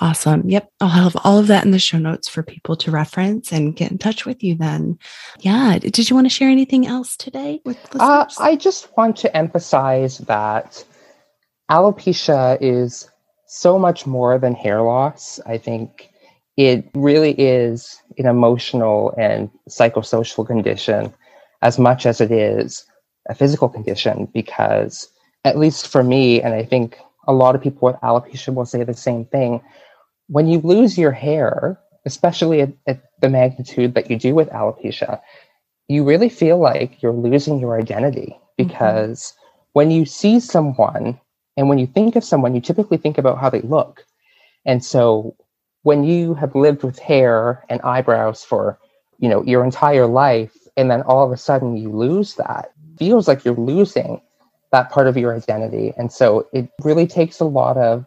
Awesome. 0.00 0.48
Yep. 0.48 0.68
I'll 0.80 0.88
have 0.88 1.16
all 1.22 1.38
of 1.38 1.46
that 1.46 1.64
in 1.64 1.70
the 1.70 1.78
show 1.78 1.98
notes 1.98 2.28
for 2.28 2.42
people 2.42 2.74
to 2.78 2.90
reference 2.90 3.52
and 3.52 3.76
get 3.76 3.92
in 3.92 3.98
touch 3.98 4.26
with 4.26 4.42
you 4.42 4.56
then. 4.56 4.98
Yeah. 5.38 5.78
Did 5.78 6.10
you 6.10 6.16
want 6.16 6.26
to 6.26 6.34
share 6.34 6.50
anything 6.50 6.84
else 6.86 7.16
today 7.16 7.60
with 7.64 7.78
uh? 7.94 8.02
Uh, 8.02 8.28
I 8.40 8.56
just 8.56 8.96
want 8.96 9.16
to 9.18 9.36
emphasize 9.36 10.18
that 10.18 10.84
alopecia 11.70 12.58
is 12.60 13.08
so 13.46 13.78
much 13.78 14.04
more 14.04 14.36
than 14.36 14.54
hair 14.54 14.82
loss. 14.82 15.38
I 15.46 15.58
think 15.58 16.10
it 16.56 16.88
really 16.94 17.32
is 17.32 18.00
an 18.18 18.26
emotional 18.26 19.14
and 19.16 19.50
psychosocial 19.68 20.46
condition 20.46 21.12
as 21.62 21.78
much 21.78 22.06
as 22.06 22.20
it 22.20 22.30
is 22.30 22.84
a 23.28 23.34
physical 23.34 23.68
condition 23.68 24.28
because 24.32 25.08
at 25.44 25.58
least 25.58 25.88
for 25.88 26.02
me 26.02 26.40
and 26.42 26.54
i 26.54 26.62
think 26.62 26.98
a 27.26 27.32
lot 27.32 27.54
of 27.54 27.62
people 27.62 27.86
with 27.86 27.96
alopecia 27.96 28.54
will 28.54 28.66
say 28.66 28.82
the 28.84 28.94
same 28.94 29.24
thing 29.26 29.60
when 30.28 30.46
you 30.46 30.58
lose 30.60 30.96
your 30.98 31.12
hair 31.12 31.78
especially 32.06 32.60
at, 32.60 32.72
at 32.86 33.02
the 33.20 33.28
magnitude 33.28 33.94
that 33.94 34.10
you 34.10 34.18
do 34.18 34.34
with 34.34 34.48
alopecia 34.50 35.20
you 35.88 36.04
really 36.04 36.28
feel 36.28 36.58
like 36.58 37.02
you're 37.02 37.12
losing 37.12 37.58
your 37.58 37.78
identity 37.78 38.30
mm-hmm. 38.30 38.68
because 38.68 39.20
mm-hmm. 39.20 39.68
when 39.72 39.90
you 39.90 40.04
see 40.04 40.40
someone 40.40 41.18
and 41.56 41.68
when 41.68 41.78
you 41.78 41.86
think 41.86 42.16
of 42.16 42.24
someone, 42.24 42.54
you 42.54 42.60
typically 42.60 42.96
think 42.96 43.18
about 43.18 43.38
how 43.38 43.50
they 43.50 43.60
look. 43.60 44.04
And 44.66 44.84
so 44.84 45.36
when 45.82 46.04
you 46.04 46.34
have 46.34 46.54
lived 46.54 46.82
with 46.82 46.98
hair 46.98 47.64
and 47.68 47.80
eyebrows 47.82 48.42
for, 48.42 48.78
you 49.18 49.28
know, 49.28 49.42
your 49.44 49.64
entire 49.64 50.06
life, 50.06 50.56
and 50.76 50.90
then 50.90 51.02
all 51.02 51.24
of 51.24 51.30
a 51.30 51.36
sudden 51.36 51.76
you 51.76 51.90
lose 51.90 52.34
that, 52.34 52.72
feels 52.98 53.28
like 53.28 53.44
you're 53.44 53.54
losing 53.54 54.20
that 54.74 54.90
part 54.90 55.06
of 55.06 55.16
your 55.16 55.34
identity. 55.34 55.94
And 55.96 56.12
so 56.12 56.48
it 56.52 56.68
really 56.82 57.06
takes 57.06 57.38
a 57.38 57.44
lot 57.44 57.76
of 57.76 58.04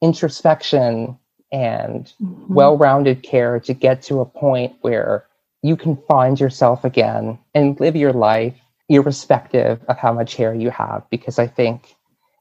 introspection 0.00 1.18
and 1.52 2.12
mm-hmm. 2.22 2.54
well-rounded 2.54 3.22
care 3.22 3.60
to 3.60 3.74
get 3.74 4.02
to 4.04 4.20
a 4.20 4.24
point 4.24 4.74
where 4.80 5.26
you 5.62 5.76
can 5.76 5.96
find 6.08 6.40
yourself 6.40 6.84
again 6.84 7.38
and 7.54 7.78
live 7.80 7.96
your 7.96 8.14
life 8.14 8.54
irrespective 8.88 9.82
of 9.88 9.98
how 9.98 10.12
much 10.12 10.36
hair 10.36 10.54
you 10.54 10.68
have 10.68 11.02
because 11.10 11.38
i 11.38 11.46
think 11.46 11.96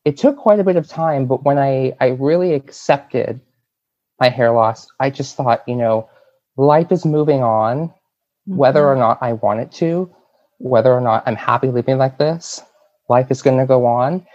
it 0.05 0.17
took 0.17 0.37
quite 0.37 0.59
a 0.59 0.63
bit 0.63 0.75
of 0.75 0.87
time, 0.87 1.27
but 1.27 1.43
when 1.43 1.57
I, 1.57 1.93
I 1.99 2.07
really 2.19 2.53
accepted 2.53 3.39
my 4.19 4.29
hair 4.29 4.51
loss, 4.51 4.87
I 4.99 5.09
just 5.09 5.35
thought, 5.35 5.63
you 5.67 5.75
know, 5.75 6.09
life 6.57 6.91
is 6.91 7.05
moving 7.05 7.41
on, 7.41 7.87
mm-hmm. 7.87 8.55
whether 8.57 8.85
or 8.85 8.95
not 8.95 9.19
I 9.21 9.33
want 9.33 9.61
it 9.61 9.71
to, 9.73 10.13
whether 10.57 10.91
or 10.91 11.01
not 11.01 11.23
I'm 11.25 11.35
happy 11.35 11.69
living 11.69 11.97
like 11.97 12.17
this, 12.17 12.61
life 13.15 13.29
is 13.29 13.41
going 13.41 13.59
to 13.59 13.65
go 13.65 13.85
on. 13.85 14.25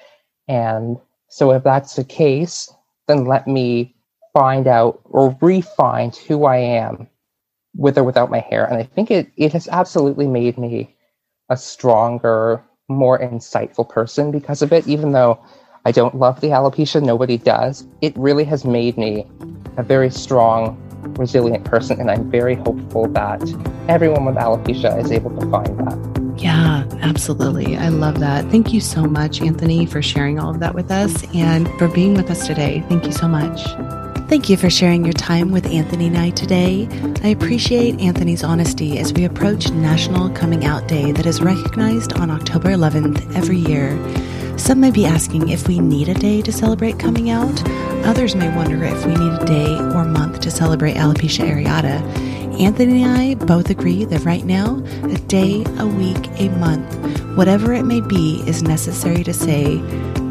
And 0.47 0.97
so 1.29 1.53
if 1.53 1.63
that's 1.65 1.97
the 1.97 2.05
case, 2.05 2.73
then 3.09 3.25
let 3.25 3.47
me 3.47 3.95
find 4.33 4.67
out 4.67 5.01
or 5.05 5.37
refine 5.41 6.13
who 6.27 6.45
I 6.45 6.59
am 6.59 7.09
with 7.75 7.99
or 7.99 8.05
without 8.05 8.31
my 8.31 8.41
hair. 8.41 8.65
And 8.65 8.77
I 8.77 8.85
think 8.85 9.11
it, 9.11 9.31
it 9.37 9.53
has 9.53 9.69
absolutely 9.69 10.27
made 10.27 10.57
me 10.59 10.95
a 11.49 11.57
stronger, 11.57 12.63
more 12.89 13.19
insightful 13.19 13.89
person 13.89 14.31
because 14.31 14.63
of 14.63 14.73
it, 14.73 14.87
even 14.87 15.13
though 15.13 15.39
I 15.85 15.93
don't 15.93 16.17
love 16.17 16.41
the 16.41 16.49
alopecia, 16.49 17.03
nobody 17.03 17.39
does. 17.39 17.87
It 18.01 18.17
really 18.17 18.45
has 18.45 18.65
made 18.65 18.99
me 18.99 19.27
a 19.77 19.83
very 19.83 20.11
strong, 20.11 20.77
resilient 21.19 21.65
person, 21.65 22.01
and 22.01 22.11
I'm 22.11 22.31
very 22.31 22.57
hopeful 22.57 23.09
that 23.09 23.43
everyone 23.89 24.25
with 24.25 24.37
alopecia 24.37 25.03
is 25.03 25.11
able 25.11 25.31
to 25.39 25.51
find 25.51 25.79
that. 25.79 26.18
Yeah, 26.39 26.85
absolutely. 27.01 27.77
I 27.77 27.89
love 27.89 28.21
that. 28.21 28.45
Thank 28.51 28.73
you 28.73 28.81
so 28.81 29.03
much, 29.05 29.41
Anthony, 29.43 29.87
for 29.87 30.01
sharing 30.01 30.39
all 30.39 30.51
of 30.51 30.61
that 30.61 30.75
with 30.75 30.91
us 30.91 31.25
and 31.35 31.69
for 31.79 31.89
being 31.89 32.15
with 32.15 32.31
us 32.31 32.47
today. 32.47 32.85
Thank 32.89 33.05
you 33.07 33.13
so 33.13 33.27
much. 33.27 33.61
Thank 34.29 34.49
you 34.49 34.57
for 34.57 34.69
sharing 34.71 35.05
your 35.05 35.15
time 35.15 35.51
with 35.51 35.67
Anthony 35.67 36.07
and 36.07 36.19
I 36.19 36.31
today. 36.31 36.87
I 37.25 37.29
appreciate 37.29 37.99
Anthony's 37.99 38.45
honesty 38.45 38.99
as 38.99 39.13
we 39.13 39.25
approach 39.25 39.71
National 39.71 40.29
Coming 40.31 40.65
Out 40.65 40.87
Day 40.87 41.13
that 41.13 41.27
is 41.27 41.41
recognized 41.41 42.13
on 42.19 42.31
October 42.31 42.69
11th 42.69 43.35
every 43.35 43.57
year. 43.57 43.97
Some 44.59 44.81
may 44.81 44.91
be 44.91 45.07
asking 45.07 45.49
if 45.49 45.67
we 45.67 45.79
need 45.79 46.09
a 46.09 46.15
day 46.15 46.43
to 46.43 46.53
celebrate 46.53 46.99
coming 46.99 47.31
out. 47.31 47.63
Others 48.05 48.35
may 48.37 48.55
wonder 48.55 48.85
if 48.85 49.07
we 49.07 49.15
need 49.15 49.33
a 49.41 49.45
day 49.45 49.75
or 49.97 50.05
month 50.05 50.41
to 50.41 50.51
celebrate 50.51 50.97
alopecia 50.97 51.49
areata. 51.49 52.28
Anthony 52.59 53.05
and 53.05 53.17
I 53.17 53.35
both 53.35 53.71
agree 53.71 54.05
that 54.05 54.25
right 54.25 54.45
now, 54.45 54.83
a 55.05 55.17
day, 55.29 55.65
a 55.79 55.87
week, 55.87 56.29
a 56.41 56.49
month, 56.59 56.93
whatever 57.37 57.73
it 57.73 57.85
may 57.85 58.01
be, 58.01 58.43
is 58.49 58.65
necessary 58.65 59.23
to 59.23 59.33
say, 59.33 59.81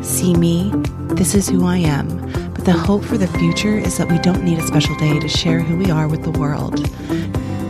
See 0.01 0.33
me, 0.35 0.71
this 1.15 1.33
is 1.33 1.47
who 1.47 1.65
I 1.65 1.77
am. 1.77 2.07
But 2.53 2.65
the 2.65 2.73
hope 2.73 3.05
for 3.05 3.17
the 3.17 3.27
future 3.27 3.77
is 3.77 3.97
that 3.97 4.11
we 4.11 4.19
don't 4.19 4.43
need 4.43 4.59
a 4.59 4.67
special 4.67 4.95
day 4.97 5.19
to 5.19 5.27
share 5.29 5.61
who 5.61 5.77
we 5.77 5.89
are 5.89 6.09
with 6.09 6.23
the 6.23 6.31
world. 6.31 6.85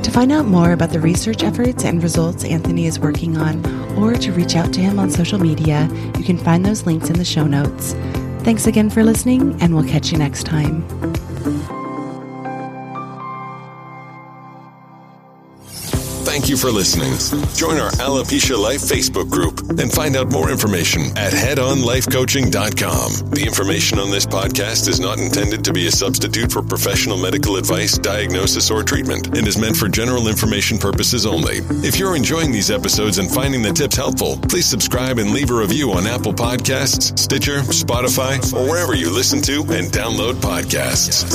To 0.03 0.11
find 0.11 0.31
out 0.31 0.47
more 0.47 0.71
about 0.71 0.89
the 0.89 1.01
research 1.01 1.43
efforts 1.43 1.85
and 1.85 2.01
results 2.01 2.43
Anthony 2.43 2.87
is 2.87 2.99
working 2.99 3.37
on, 3.37 3.63
or 3.95 4.15
to 4.15 4.31
reach 4.31 4.55
out 4.55 4.73
to 4.73 4.79
him 4.79 4.97
on 4.97 5.11
social 5.11 5.37
media, 5.37 5.87
you 6.17 6.23
can 6.23 6.37
find 6.37 6.65
those 6.65 6.87
links 6.87 7.09
in 7.09 7.17
the 7.17 7.25
show 7.25 7.45
notes. 7.45 7.93
Thanks 8.43 8.65
again 8.65 8.89
for 8.89 9.03
listening, 9.03 9.61
and 9.61 9.75
we'll 9.75 9.87
catch 9.87 10.11
you 10.11 10.17
next 10.17 10.45
time. 10.45 10.83
Thank 16.47 16.61
you 16.61 16.69
for 16.69 16.71
listening. 16.71 17.11
Join 17.55 17.77
our 17.77 17.91
Alopecia 17.99 18.57
Life 18.57 18.79
Facebook 18.79 19.29
group 19.29 19.59
and 19.81 19.91
find 19.91 20.15
out 20.15 20.31
more 20.31 20.49
information 20.49 21.01
at 21.17 21.33
headonlifecoaching.com. 21.33 23.31
The 23.31 23.43
information 23.45 23.99
on 23.99 24.11
this 24.11 24.25
podcast 24.25 24.87
is 24.87 25.01
not 25.01 25.19
intended 25.19 25.65
to 25.65 25.73
be 25.73 25.87
a 25.87 25.91
substitute 25.91 26.49
for 26.49 26.61
professional 26.61 27.17
medical 27.17 27.57
advice, 27.57 27.97
diagnosis, 27.97 28.71
or 28.71 28.81
treatment 28.81 29.35
and 29.35 29.45
is 29.45 29.57
meant 29.57 29.75
for 29.75 29.89
general 29.89 30.29
information 30.29 30.77
purposes 30.77 31.25
only. 31.25 31.57
If 31.85 31.99
you're 31.99 32.15
enjoying 32.15 32.53
these 32.53 32.71
episodes 32.71 33.17
and 33.17 33.29
finding 33.29 33.61
the 33.61 33.73
tips 33.73 33.97
helpful, 33.97 34.37
please 34.37 34.67
subscribe 34.67 35.17
and 35.17 35.31
leave 35.31 35.51
a 35.51 35.53
review 35.53 35.91
on 35.91 36.07
Apple 36.07 36.31
Podcasts, 36.31 37.19
Stitcher, 37.19 37.59
Spotify, 37.75 38.39
or 38.53 38.69
wherever 38.69 38.95
you 38.95 39.09
listen 39.09 39.41
to 39.41 39.63
and 39.63 39.91
download 39.91 40.35
podcasts. 40.35 41.27